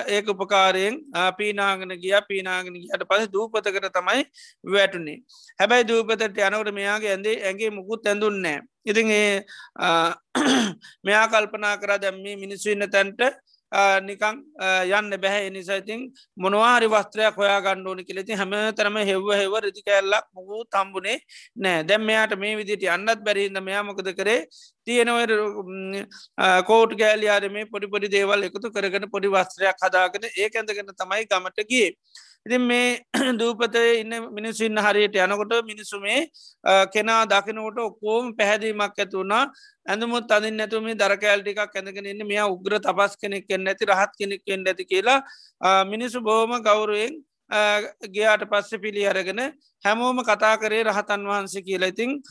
[0.08, 0.96] ඒක උපකාරයෙන්
[1.38, 2.16] පීනාගෙන ගිය.
[2.24, 4.24] පීනාගෙන ගියට පස දූපතකට තමයි
[4.66, 5.18] වැටුනේ.
[5.60, 9.44] හැබැයි දූපතට යනකට මෙයාගේ ඇඳේ ඇගේ මුකුත් ඇඳුන්නෑ ඉතින් ඒ
[11.06, 13.22] මෙයා කල්පනා කර දැම්මේ මිනිස්සු ඉන්න තැන්ට
[14.02, 14.38] නිකං
[14.90, 15.50] යන්න බැහැ.
[15.50, 16.02] නිසයිතින්
[16.38, 21.18] මොනවාරි වස්ත්‍රයක් හොයා ගණ්ඩෝනි කෙලෙති හැම තරම හෙව්ව හෙව රදි කැල්ලක් මුගූ තම්බුණේ
[21.58, 24.40] නෑ දැම් මෙයාට මේ විදිට අන්නත් බැරිහිද මෙයාමකද කරේ?
[24.88, 25.18] තියෙනව
[26.66, 31.90] කෝට් ගෑලියාර මේ පොඩිපොඩි දේවල් එකතු කරගෙන පොඩි වස්ත්‍රයක් හදාගෙන ඒ ඇඳගෙන තමයි ගමටගේ
[32.46, 33.02] ඉතින් මේ
[33.40, 36.30] දූපත ඉන්න මිනිස්සුන්න හරියට යනකොට මිනිස්සු මේ
[36.88, 39.44] කෙනා දකිනකොට ඔක්කෝම පැහැදීමක් ඇතුවුණා
[39.86, 44.86] ඇඳමුත් අදින් නැතුම දරකෑල්ටිකක් ඇඳගෙන ඉන්න මෙයා උග්‍ර තපස් කෙනෙක් එන්න ඇති රහත් කෙනෙක්ෙන් ඇති
[44.86, 45.20] කියලා
[45.86, 47.16] මිනිසු බෝම ගෞරුවෙන්
[48.10, 49.42] ගයාට පස්සෙ පිළි අරගෙන
[49.84, 51.88] හැමෝම කතා කරේ රහතන් වහන්සේ කියලා.
[51.88, 52.22] ඉතිං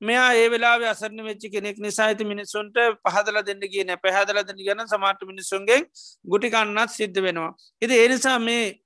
[0.00, 5.24] මෙයා ඒ වෙලා අසරන වෙච්චි කෙනෙක් නිසායිති මිනිස්සුන්ට පහදල දෙන්න කියන පැහදල දෙන්න ගැන සමාට
[5.24, 5.80] මිනිස්සුන්ගේ
[6.24, 7.50] ගුටිකන්නත් සිද්ධ වෙනවා.
[7.82, 8.80] ඉති ඒනිසා මේ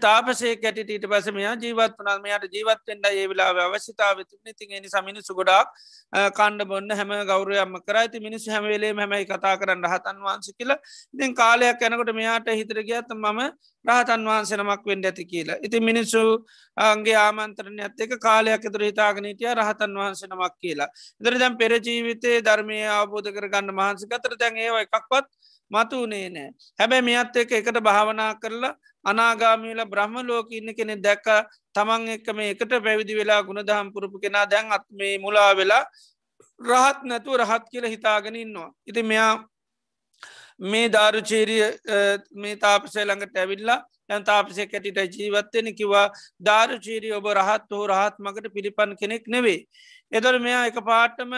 [0.00, 5.34] තාපසේ කැටිට පස මෙයා ජීවත් වනල් මෙයාට ජීවත්තෙන්ට ඒ වෙලා අවශ්‍යතාව තුන ති නි සමිනිසු
[5.34, 5.68] ගොඩක්
[6.12, 10.72] කණ්ඩ බොන්න හැම ගෞරයම කරයිති මිනිස් හැමවෙලේ හැමයි කතා කරන්න රහතන් වහන්ස කියල.
[11.14, 13.40] ඉතින් කාලයක් යැනකොට මෙයාට හිතර ගියත් මම
[13.84, 15.58] රහතන් වහන්සේ නමක් වෙන්ඩ ඇති කියලා.
[15.62, 16.22] ඉති මිනිස්සු
[17.04, 20.90] ගේ ආමන්ත්‍රණය ඇත් එක කාලයක් තුර හිතාගනීටිය රහතන් වහන්සේ නමක් කියලා.
[21.20, 25.26] ඉදර දැම් පෙරජීවිතේ ධර්මය අවබෝධ කරගන්න මහන්සි කතර දැන් ඒව එකක්වත්
[25.72, 26.48] මතුනේ නෑ
[26.78, 31.28] හැබැයි මෙත් එක එකට භාවනා කරලා අනාගාමීල බ්‍රහ්ම ලෝක ඉන්න කෙනෙ දැක්ක
[31.74, 35.84] තමන් එක්ක මේ එකට පැවිදි වෙලා ගුණ දහම් පුරපු කෙනා දැන් අත් මේ මුලා වෙලා
[36.60, 38.70] රහත් නැතුව රහත් කියල හිතාගෙන ඉන්නවා.
[38.86, 39.32] ඉති මෙයා
[40.60, 41.64] මේ ධාරුචේරිය
[42.34, 46.06] මේ තාපසය ළඟට ඇවිල්ලා යන් තාපසය කැටිට ජීවත්වෙන කිවා
[46.40, 49.60] ධාරුචීරිය ඔබ රහත් හෝ රහත් මකට පිළිපන් කෙනෙක් නෙවේ.
[50.12, 51.32] එදර මෙයා එක පාට්ටම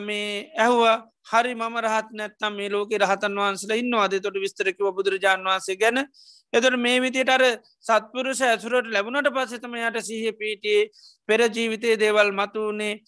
[0.00, 5.44] මේ ඇහවා හරි මම රහත් නැත්තම් මේ ලෝක රහතන් වහන්සල ඉන්න අද තොට විස්තරකිව බුදුරජාන්
[5.44, 5.98] වන්සේ ගැන.
[6.52, 7.44] එතට මේ විදියට අර
[7.80, 10.90] සත්පුරුෂ ඇසුරට ලැබුණට පස්සතම යට සහ පිටියේ
[11.28, 13.00] පෙර ජීවිතය දේවල් මතුවනේ.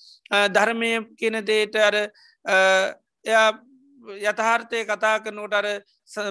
[0.50, 1.96] ධර්මය කියන දේට අර
[3.24, 3.48] එයා
[4.03, 5.66] යථාර්ථය කතා කරනට අර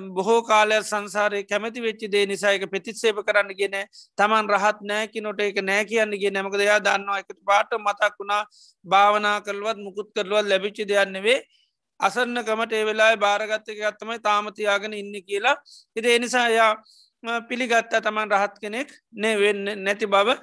[0.10, 3.78] බොහෝ කාලය සංසාරය කැමති වෙච්චි දේ නිසායක ප්‍රතිත්සේප කරන්න ගෙන
[4.18, 8.44] තමන් රහත් නෑකි නොට එක නෑ කියන්නගේ නැමකද එයා දන්නවා එකට පාට මතක් වුණා.
[8.86, 11.40] භාවනා කරලුවත් මුකුත් කරලුවත් ලැබිච්චි දෙයන්නෙවේ
[12.00, 15.56] අසරන්නකමට ඒ වෙලා භාරගත්තක ගත්තමයි තාමතියාගෙන ඉන්න කියලා.
[15.96, 16.74] ඉති එනිසා යා
[17.24, 20.38] පිළිගත්ත තමන් රහත් කෙනෙක් නේ වෙන්න නැති බව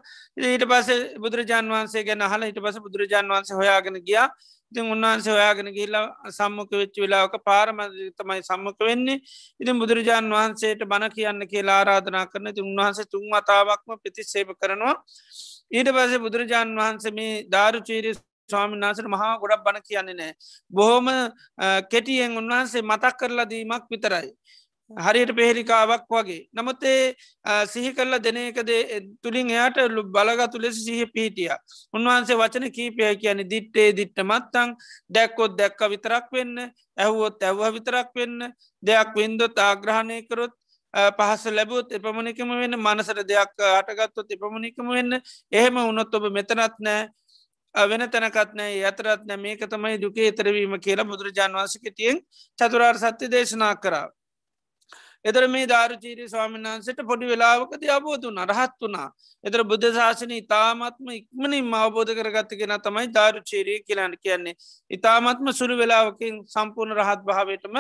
[0.45, 4.29] ඊට පස බුදුරජාන් වන්සේ ගැන හල හිට පස බුදුරජාන් වන්සේ හොයාගෙන ගියා
[4.73, 7.83] ඉතින් උන්වහන්සේ හොයාගෙන ගිල්ලා සම්මක වෙච්ච වෙලාවක පාරම
[8.15, 9.19] තමයි සම්මක වෙන්නේ
[9.61, 14.95] ඉතින් බුදුරජාණන් වහන්සේට බණ කියන්න කියලා ආරාධනා කරන ති උන්වහන්සේ තුන් වතාවක්ම පිතිස්සේප කරනවා
[15.71, 18.15] ඊට පසේ බුදුරජාණන් වහන්සේ මේ ධාරුචීරි
[18.51, 20.33] ස්වාමිනාසට මහා ගොඩක් බණ කියන්නේ නෑ.
[20.71, 21.09] බොහොම
[21.91, 24.31] කෙටියෙන් උන්වහන්සේ මතක් කරලා දීමක් විතරයි.
[24.91, 26.49] හරියට පෙහෙරිකාවක් වගේ.
[26.51, 27.15] නමුත් ඒ
[27.67, 28.71] සිහි කරලා දෙන එකද
[29.23, 29.77] තුළින් එයාට
[30.09, 31.51] බලගතු ලෙස සිහ පිහිටිය.
[31.93, 34.77] උන්වහන්සේ වචන කීපය කියන දිට්ටේ දිට්ට මත්තං
[35.11, 36.57] දැක්කොත් දැක්ක විතරක් වෙන්න
[36.97, 40.55] ඇහුවොත් ඇව්ව විතරක් වෙන්න දෙයක් වින්දොත් ආග්‍රහණය කරොත්
[40.95, 45.21] පහස ලැබුත් එපමණිකම වෙන්න මනසට දෙයක් හටගත්තොත් එපමණිකම වෙන්න
[45.53, 47.09] එහෙම උනොත් ඔබ මෙතනත් නෑ
[47.75, 52.25] වෙන තැනකත් නෑ අතරත් නෑ මේක තමයි දුකේ තරවීම කියලා බුදුරජාන් වන්සකටියෙන්
[52.59, 54.09] චතුරාර් සත්‍ය දේශනා කරා.
[55.25, 59.07] එතර මේ ධාරචීරී ස්වාමීන් වන්සට පොඩි වෙලාවකද අබෝධ වනා රහත් වනා.
[59.45, 64.55] එතර බුද්ධ ශාසන ඉතාමත්ම ඉක්මනින් අවබෝධ කරගත්තගෙන තමයි ධාරුචීරී කියලන්න කියන්නේ.
[64.91, 67.77] ඉතාමත්ම සුළු වෙලාවකින් සම්පූර්ණ රහත් භාවයටම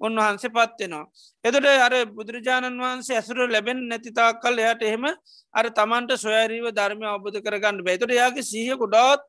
[0.00, 1.04] උන්වහන්සේ පත්වෙනවා.
[1.44, 5.06] එතට අර බුදුරජාණන් වහන්සේ ඇසුර ලැබෙන් නැතිතා කල් එයට එහෙම
[5.54, 9.22] අර තමන්ට සොයරීව ධර්මය අවබෝධ කරගන්න බැතට යාගේ සීහ ගොඩාත්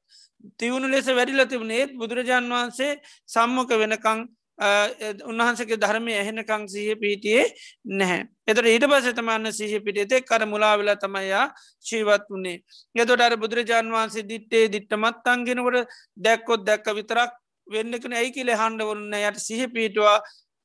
[0.57, 2.93] තිවුණු ලෙස වැඩිල තිබුණේත් බුදුරජාන් වහන්සේ
[3.29, 4.21] සම්මක වෙනකං
[4.61, 7.45] උන්වහන්සගේ ධර්මය ඇහෙනකං සහ පිටියේ
[7.91, 8.25] නැහැ.
[8.47, 11.45] එතට ඊට පස තමන්න සහ පිට එතෙක් කර මුලා වෙලා තමයියා
[11.81, 12.61] ශීවත් වන්නේ.
[12.95, 17.33] එතොට අර බුදුරජාන් වහන්සේ දිට්ටේ දිට්ටමත් අන්ගෙනකොට දැක්කොත් දැක්ක විතරක්
[17.67, 20.17] වෙන්නකන ඇයි කියලෙ හන්ඩවරුන්න යට සහ පිටවා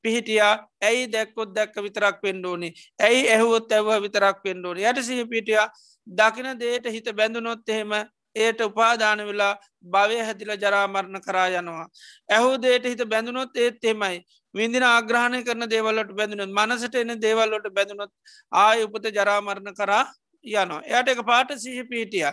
[0.05, 0.53] පිහිටියා.
[0.81, 2.69] ඇයි දැක්කොත් දැක්ක විතරක් පෙන්ඩෝනි
[2.99, 5.67] ඇයි ඇහුවොත් ඇව විතරක් පෙන්ඩෝනි යට සහ පිටියා
[6.07, 7.97] දකින දේට හිත බැඳුනොත් එහෙම
[8.37, 9.53] ඒට උපාදාන වෙලා
[9.85, 11.87] භවය හැදිල ජරාමරණ කරා යනවා.
[12.29, 14.21] ඇහු දේට හිත බැඳුනොත් ඒත් එෙමයි.
[14.53, 18.11] විඳින ආග්‍රහණය කරන දේවල්ලට බැඳුනොත් මනසට එන දේවල්ලොට බැඳුනොත්
[18.53, 20.05] ආය උපත ජරාමරණ කරා
[20.45, 20.81] යනවා.
[20.87, 22.31] එයට එක පාට සිහ පිහිටිය.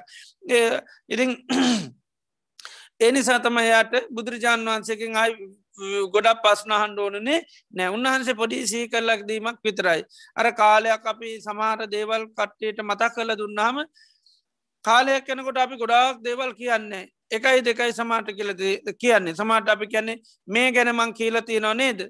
[1.08, 1.32] ඉරිං
[3.00, 5.34] එනිසා තම එයාට බුදුරජාණන් වහන්සේකින් අයි
[6.08, 7.38] ගොඩක් පස්නහන්ඩ ඕනනේ
[7.72, 10.02] නෑ උන්වහන්සේ පොඩි සී කරලක් දීමක් විතරයි.
[10.36, 13.82] අර කාලයක් අපි සමහර දේවල් කට්ටේට මතක් කල දුන්නාම
[14.84, 17.08] කාලයක් යනකොට අපි ගොඩාක් දේවල් කියන්නේ.
[17.30, 18.50] එකයි දෙකයි සමාට කියල
[18.94, 19.34] කියන්නේ.
[19.34, 22.00] සමාට අපි කියන්නේ මේ ගැනමං කියලතිය නො නේද?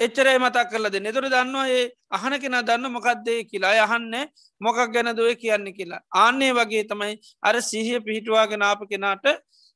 [0.00, 3.72] එච්චරයි මතක් කරලද නෙතුර දන්නවා ඒ අහන කෙන දන්න මොකක්දේ කියලා.
[3.76, 4.14] අයහන්න
[4.60, 6.02] මොකක් ගැන දුව කියන්න කියලා.
[6.16, 9.26] ආන්නේ වගේ තමයි අර සිහිය පිහිටවාගෙන ආප කෙනාට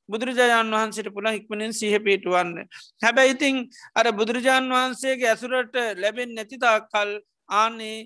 [0.08, 2.66] බුදුරජාණන් වහන්සට පුළ ඉක්මනින් සිහ පිටුවන්න
[3.02, 3.56] හැබැයි ඉතිං
[3.94, 7.10] අර බුදුරජාණන් වහන්සේගේ ඇසුරට ලැබෙන් නැතිතා කල්
[7.48, 7.98] ආන්නේ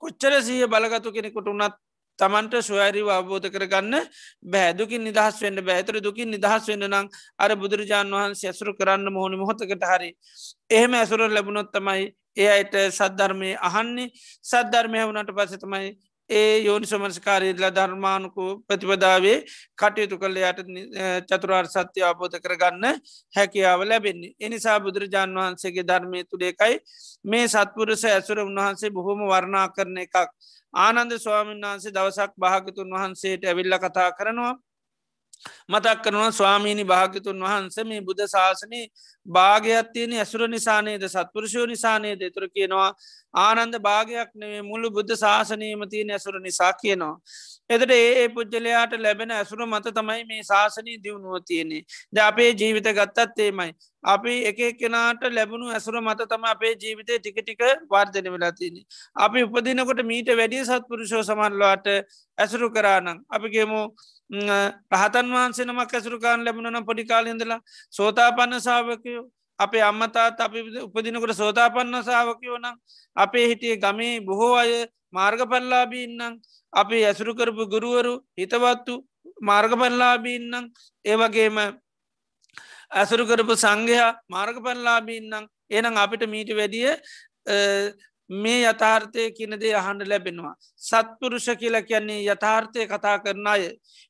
[0.00, 1.76] කොච්චර සහ බලගතු කෙනෙකුට උනත්
[2.18, 3.94] තමන්ට සොයරිව අවබෝධ කරගන්න
[4.46, 7.06] බෑදුකින් නිදහස් වන්න බෑතර දුකින් නිදහස් වෙන්න නම්
[7.38, 10.10] අර බුදුරජාණන් වහන්සේ ඇසුරු කරන්න මොහොනි මොහොතකට හරි
[10.70, 14.08] එහෙම ඇසුර ලැබුණොත් තමයි ඒ අයට සද්ධර්මය අහන්නේ.
[14.42, 15.88] සද්ධර්මය වුණට පස තමයි
[16.32, 19.36] ඒ යෝනි සමස්කාරීලා ධර්මානුකු ප්‍රතිපදාවේ
[19.78, 20.60] කටයුතු කළ යට
[21.28, 22.84] චතුරාර් සත්‍ය අවබෝධ කරගන්න
[23.34, 24.34] හැකියාව ලැබෙන්නේ.
[24.40, 26.74] එනිසා බුදුරජාණන් වහන්සේගේ ධර්මය තුළේකයි
[27.24, 30.16] මේ සත්පුරස ඇසුර උන්වහන්සේ බොහොම වර්ණා කරන එකක්
[30.74, 34.54] ආනන්ද ස්වාමීන් වහන්සේ දවසක් භාගතුන් වහන්සේට ඇවිල්ල කතා කරනවා
[35.68, 38.80] මතක් කරනවා ස්වාමීණි භාගතුන් වහන්ස මේ බුද්ධ ශාසනය
[39.26, 42.88] භාගයක් තියෙන ඇසුර නිසානයද සත්පුරුෂෝ නිසානයද තුර කියනවා
[43.36, 47.14] ආනන්ද භාගයක් නේ මුළු බුද්ධ ශාසනයම තියෙන ඇසුර නිසා කියනවා.
[47.70, 53.38] එතට ඒ පුද්ජලයාට ලැබෙන ඇසුර මත තමයි මේ ශාසනී දියුණුව තියෙන්නේ ද අපේ ජීවිත ගත්තත්
[53.40, 53.72] ඒමයි.
[54.04, 58.82] අපි එක කෙනාට ලැබුණු ඇසුර මත තම අපේ ජීවිතය ටික ටික වර්ධන වෙලා තියනෙ.
[59.16, 61.86] අපි උපදිනකොට මීට වැඩිය සත්පුරුෂෝ සමන්ලවාට
[62.38, 63.80] ඇසුරු කරානම් අපිගේමු
[64.32, 67.60] රහතන් වහන්සේ නමක් ඇසුරුකාන් ලැබුණන පොඩි කාලින්දලා
[67.90, 69.24] සෝතා පන්න සාාවකයෝ
[69.58, 72.76] අපේ අම්මතාත් අපි උපදිනකොට සෝතා පන්න සාාවකයෝ නම්
[73.16, 74.72] අපේ හිටිය ගමේ බොහෝ අය
[75.10, 76.40] මාර්ගපල්ලාබීන්නම්
[76.72, 78.94] අපි ඇසුරු කරපු ගුරුවරු හිතවත්තු
[79.42, 80.64] මාර්ගපල්ලාබීන්නම්
[81.04, 81.58] ඒවගේම
[82.92, 86.88] ඇසුරු කරපු සංඝයා මාර්ගපල්ලාබීන්නම් එනම් අපිට මීට වැඩිය
[88.32, 90.54] මේ යථාර්ථය කියනදේ අහන්ඩ ලැබෙනවා.
[90.80, 93.64] සත්පුරුෂ කියල කියන්නේ යථාර්ථය කතා කරන අය.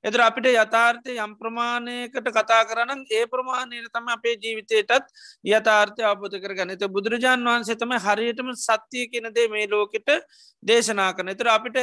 [0.04, 5.10] එදර අපිට යථාර්ථය යම් ප්‍රමාණයකට කතා කරන ඒ ප්‍රමාණයට තම අපේ ජීවිතයටත්
[5.50, 10.14] යථාර්ථය අබෝධ කරගන්න එත බුදුරජාණන් වහන්සේ තම හරියටම සත්‍යය කියනදේ මේ ලෝකෙට
[10.62, 11.28] දේශනා කන.
[11.28, 11.76] එතර අපිට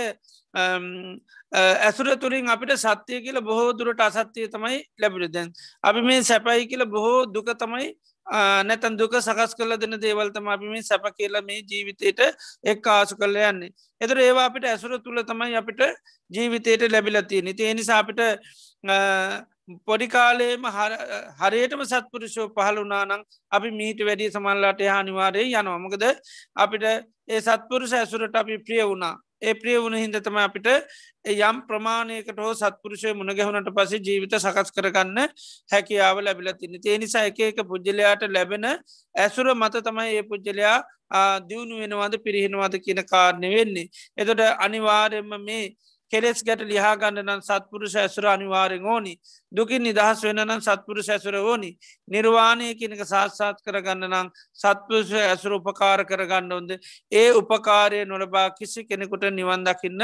[1.84, 5.52] ඇසුර තුරින් අපිට සත්‍යය කියල බොහෝ දුරට අසත්‍යය තමයි ලැබිට දැන්.
[5.84, 7.90] අපි මේ සැපයි කියල බොහෝ දුක තමයි
[8.30, 12.20] නැතන් දුක සකස් කල දෙන දේවල්තම අපි මේ සැප කියලා මේ ජීවිතයට
[12.66, 13.72] එක් ආසු කල්ල යන්නේ.
[14.02, 15.82] එතර ඒවා අපිට ඇසුර තුළ තමයි අපිට
[16.32, 18.22] ජීවිතයට ලැබිලතිය නිති එනිසා අපිට
[19.86, 20.64] පොඩිකාලේම
[21.40, 26.06] හරියටම සත්පුරුෂෝ පහල වනානං අපි මීට වැඩිය සමල්ලාට හානිවාරය යනවාමකද
[26.58, 29.16] අපිට ඒ සත්පුරුෂ ඇසුරට අපි ප්‍රිය වුණා.
[29.42, 30.68] ඒ ප්‍රිය වුණ හින්දතම අපිට
[31.26, 35.20] යම් ප්‍රමාණයකට හෝ සත්පුරුෂය මුණගැහුණට පස ජීවිත සකස් කරගන්න
[35.72, 38.68] හැකියාව ලැබිල තින්න ඒ නිසා එක එක පුද්ජලයාට ලැබෙන
[39.16, 40.78] ඇසුර මත තමයි ඒ පුද්ජලයා
[41.42, 43.90] දියුණු වෙනවාද පිරිහෙනවාද කියන කාරණය වෙන්නේ.
[44.18, 45.64] එතොට අනිවාරෙන්ම මේ
[46.12, 49.14] කෙලෙස් ගැට ලිහාගන්නනම් සත්පුරුෂ ඇසුර අනිවාරෙන් ඕනි.
[49.52, 51.72] දුකින් නිදහස් වෙනනම් සත්පුරුෂ ඇසුර ඕනි.
[52.08, 56.72] නිර්වාණය කියනක සාත්සාත් කරගන්න නම් සත්පුරුෂ ඇසුර උපකාර කරගන්න ඔොන්ද
[57.12, 60.02] ඒ උපකාරය නොලබා කිසි කෙනෙකුට නිවන්දකින්න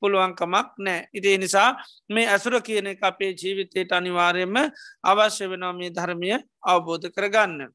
[0.00, 1.68] පුළුවන්කමක් නෑ ඉතිේ නිසා
[2.10, 4.56] මේ ඇසුර කියන එක අපේ ජීවිතයට අනිවාරයම
[5.04, 7.72] අවශ්‍ය වෙනවා මේ ධර්මය අවබෝධ කරගන්න.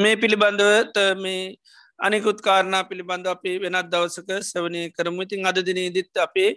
[0.00, 1.56] මේ පිළිබඳව මේ
[1.98, 5.22] අනිකුත් කාරණා පිළිබඳ අපේ වෙනත් දවසක සවනය කරමු.
[5.22, 6.50] ඉතින් අද දිනීදිත් අපේ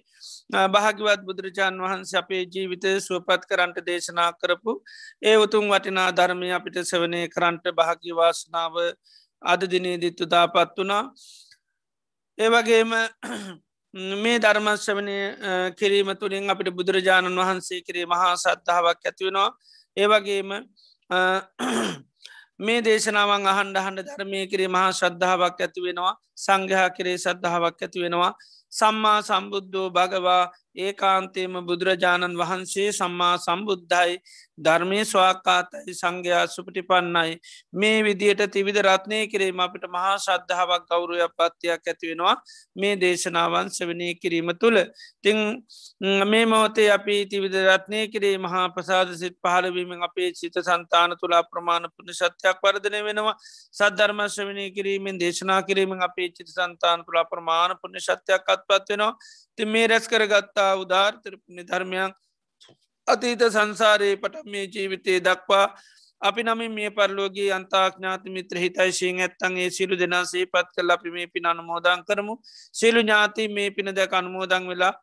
[0.67, 4.73] භාගිවත් බුදුරජාණන් වහන්සේ අපේ ජීවිත සුවපත් කරන්ට දේශනා කරපු
[5.21, 8.79] ඒ උතුම් වටිනා ධර්මය අපිට සවනය කරන්ට භාගිවාසනාව
[9.41, 11.03] අද දිනීදිත් උදාපත් වනා
[12.37, 12.95] ඒවගේම
[14.17, 15.17] මේ ධර්මශ්‍රවනය
[15.77, 19.49] කිරීම තුළින් අපිට බුදුරජාණන් වහන්සේ කිරේ මහා සද්ධාවක් ඇතිවෙනවා
[19.97, 20.49] ඒවගේම
[22.59, 26.13] මේ දේශනාවන් අහන්ඩ හන්ඩ ධර්මය කරේ මහා ශ්‍රද්ධාවක් ඇති වෙනවා.
[26.37, 28.33] සංඝහා කරේ සද්ධාවක් ඇති වෙනවා.
[28.71, 30.43] සම්මා සම්බුද්ධෝ භගවා
[30.75, 34.17] ඒකාන්තේම බුදුරජාණන් වහන්සේ සම්මා සම්බුද්ධයි.
[34.57, 37.37] ධර්මය ස්වාකාතයි සංඝයා සුපටි පන්නයි
[37.73, 42.35] මේ විදියට තිවිධ රත්නය කිරීම අපිට මහා ශද්ධාවක් ගෞරුය පත්තියක් ඇතිවෙනවා
[42.75, 44.77] මේ දේශනාවන් සවනය කිරීම තුළ.
[45.23, 45.39] තිං
[46.25, 51.89] මේ මොහොතේ අපි තිවිධ රත්නය කිරේ මහා ප්‍රසාද සිත් පහලවීමෙන් අපේ සිත සන්තාන තුලා ප්‍රමාණ
[51.89, 53.35] පුුණ සත්‍යයක් වර්ධනය වෙනවා.
[53.73, 59.13] සද්ධර්මශ්‍රවනය කිරීමෙන් දේශනා කිරීමෙන් අපේ චිත සන්තාන තුලා ප්‍රමාණ පුුණ ශත්‍යයක් අත්පත් වෙනවා.
[59.57, 62.13] ති මේ රැස් කරගත්තා උදාර්තරපුුණ ධර්මයන්
[63.07, 65.65] අතීත සංසාරයේ පට මේ ජීවිතය දක්වා
[66.21, 71.45] අපි නම මේ පරලෝගේ අන්තාඥාති මිත්‍ර හිතයිශයෙන් ඇත්තන්ගේ සිලු දෙනාසේ පත් කල් අපි මේ පින
[71.45, 72.35] අනුමෝදන් කරමු
[72.73, 74.93] සිලු ඥාති මේ පින දැක අනුමෝදන් වෙලා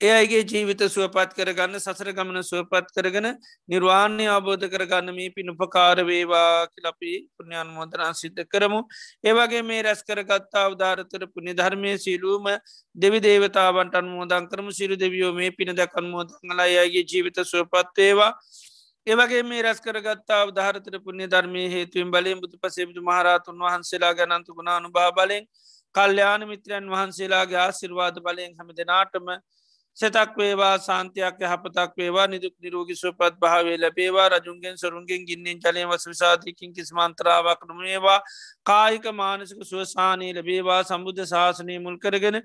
[0.00, 3.28] ඒ අයිගේ ජීවිත සුවපත් කරගන්න සසර ගමන සුවපත් කරගෙන
[3.68, 8.80] නිර්වාණය අවබෝධ කරගන්න මේ පිනුපකාර වේවා කිලපි පුුණ්‍යන් මෝදනා සිද්ධ කරමු.
[9.24, 12.50] ඒවගේ මේ රැස් කරගත්තා උදාරතර පුුණි ධර්මය සිලූම
[12.94, 14.68] දෙවි දේවතාවන්ට අන්මෝදන් කරම.
[14.72, 18.30] සිරු දෙවියෝ මේ පින දැකන් මෝදංගලා අයගේ ජීවිත සුවපත්වේවා
[19.06, 24.92] ඒවගේ මේ රැස් කරගත්තා උදාහරතර පුුණ්‍ය ධර්මය හේතුවෙන් බලයෙන් බුදු පසේබුදු මහරතුන් වහන්සේලා ගැනන්තු ගුණානු
[24.92, 25.44] භා බලෙන්
[25.94, 29.36] කල්්‍යයාන මිත්‍රයන් වහන්සේලාගේ ආසිර්වාද බලයෙන් හැම දෙනාටම
[29.96, 36.06] සෙතක් වේවා සාන්තියක් යහපතක් වේවා නිදුක් නිරෝගි සුවපත් භාවේ ලැබේවා රජුන්ගෙන් සරුන්ගෙන් ගින්නෙන් ජලය වස
[36.06, 38.20] විසාධයකින් කිස්මන්තරාවක් නොමේවා
[38.64, 42.38] කායික මානසික සුවසානී ලැබේවා සම්බුද්ධ ශාසනය මුල් කරගෙන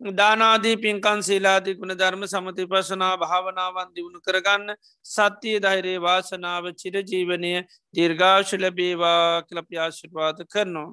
[0.00, 7.52] දානාදී පින්කන් සීලාදී ගුණ ධර්ම සමති පසනා භාවනාවන් දියුණු කරගන්න සත්‍යය ධෛරයේ වාසනාව චිරජීවනය
[7.94, 10.90] දීර්ඝාශ ලැබේවා කලප්‍යාශිර්වාද කරනවා.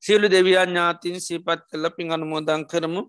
[0.00, 3.02] සියලු දෙවියන් ඥාතින් සීපත් කල්ල පින් අනුමෝදං කරමු.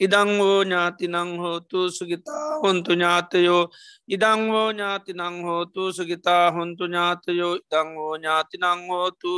[0.00, 3.62] ඉදංවෝ ඥාතිනං හෝතු සුගිතා හොන්තු ඥාතයෝ
[4.08, 9.32] ඉදංවෝ ඥාතිනං හෝතු සුගිතා හොන්තු ඥාතයෝ ඉදංවෝ ඥාතිනං හෝතු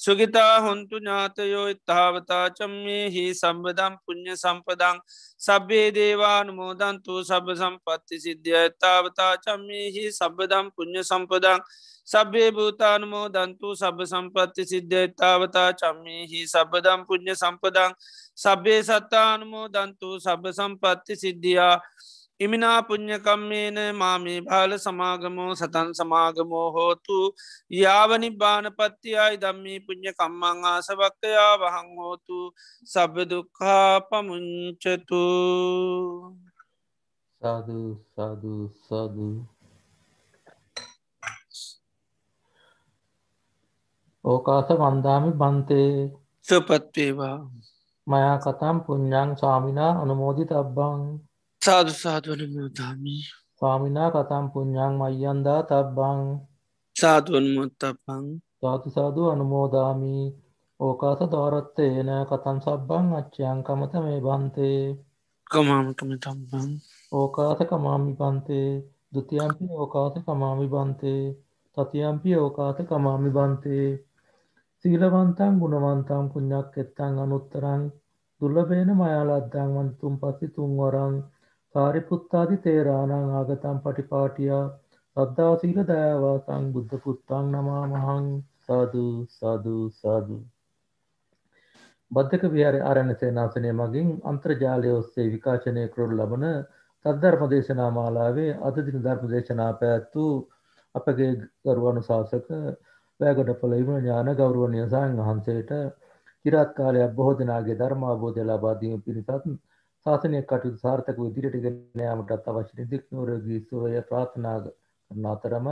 [0.00, 5.02] සුගිතා හොන්තු ඥාතයෝ ඉත්තාවතා චම්මේහි සම්බදම් පුුණ්්‍ය සම්පදං
[5.40, 11.66] සබ්බේ දේවානුමෝදන්තු සබ සම්පත්ති සිද්ධිය ඇත්තාවතා චම්මේහි සබදම් පුුණ්්‍ය සම්පදං
[12.08, 17.92] සබ්බේ භූතානුමෝ දන්තු සබ සම්පත්ති සිද්ධ්‍යතාවතා චම්මේහි සබදම් පුුණ්්‍ය සම්පදං
[18.36, 21.76] සබ්බේ සත්තානුමෝ දන්තු සබ සම්පත්ති සිද්ධියා
[22.40, 27.18] ඉමිනා පුං්ඥකම්මේන මාමේ භාල සමාගමෝ සතන් සමාගමෝ හෝතු
[27.72, 32.40] යාවනි බානපත්තියයි දම්මී පුං්ඥ කම්මං ආසවක්කයා වහං හෝතු
[32.86, 35.24] සබදුක්හා පමුංචතු
[37.42, 37.72] සාධ
[38.10, 38.46] සාධ
[38.82, 39.20] සාධ
[44.24, 45.92] ඕකාස වන්දාමි බන්තේ.
[46.46, 47.38] සුපත්වේවා.
[48.06, 51.00] මයා කතම් පුඤ්ඥං ස්වාමිනා අනුමෝදි තබ්බං
[51.62, 53.22] සාධ සාධවන මුදාමී
[53.58, 56.20] ස්වාමිනා කතම් පුඤ්ඥං මයියන්දා තබ්බං.
[56.96, 58.24] සාධුවන් මොත්තපං
[58.60, 60.24] සාතු සාධු අනුමෝදාමී.
[60.80, 64.80] ඕකාස දෝරත්තේන කතන් සබ්බං අච්චයන් කමත මේ බන්තේ.
[65.50, 66.70] කමාමකම තම්බං
[67.12, 68.70] ඕකාස කමාමි පන්තේ
[69.12, 71.24] දුතියම්පි ඕකාස කමාමි බන්තේ.
[71.76, 73.88] තතියම්පි ඕකාස කමාමි බන්තේ
[74.84, 77.84] සීලවන්තන් ගුණවන්තම් පුුණ්ඥක් එත්තං අනුත්තරං
[78.40, 81.14] දුල්ලබේන මයාලද්දං වන්තුම් පසි තුන්වරං
[81.74, 84.60] සාරිපුත්තාදි තේරානං ආගතම් පටිපාටියා
[85.16, 88.28] සද්ධාසීල දෑවාසං බුද්ධ පුත්තං නමා මහං
[88.62, 90.40] සාධූ සාධූ සාධූ
[92.10, 96.50] බද්ධක විහාර ආරණ සේනාසනය මගින් අන්ත්‍රජාලය ඔස්සේ විකාශනය කරුරු ලබන
[97.04, 100.32] තත්ධර්ම දේශනා මාලාවේ අදදින ධර්ම දේශනා පැත්වූ
[100.94, 102.50] අපගේ ගරුවනු ශාසක
[103.20, 105.72] වැෑගොඩ පොළයිම ඥාන ගෞරුවනය සයන් වහන්සේට
[106.44, 109.30] චිරත් කාලයක් බොහෝ දෙනාගේ ධර්මාබෝධය ලබාදීම පිරිසත්
[110.06, 114.64] ශාසනය කටයුතු සාර්ථක ඉදිරියට ගෙනයාමටත් අවශ්‍ය දික් නෝරගී සුවය ප්‍රාථනාග
[115.10, 115.68] කරන අතරම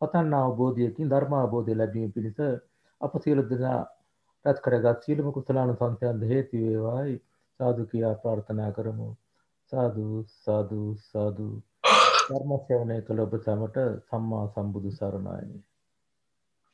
[0.00, 2.38] පතන්න අවබෝධයකින් ධර්ම අවබෝධය ලැබීම පිණිස
[3.00, 3.80] අප සියලු දෙනා
[4.44, 7.14] රැස් කරගත් සියලුම කුසලාන සංසයන්ද හේතු වේවායි
[7.60, 9.08] සාදු කියා ප්‍රාර්ථනා කරමු.
[9.72, 10.06] සාදු
[10.38, 11.48] සාදු සාදු
[12.26, 15.62] ධර්ම ශ්‍රවණය කළ ඔබ සැමට සම්මා සම්බුදු සරණයි.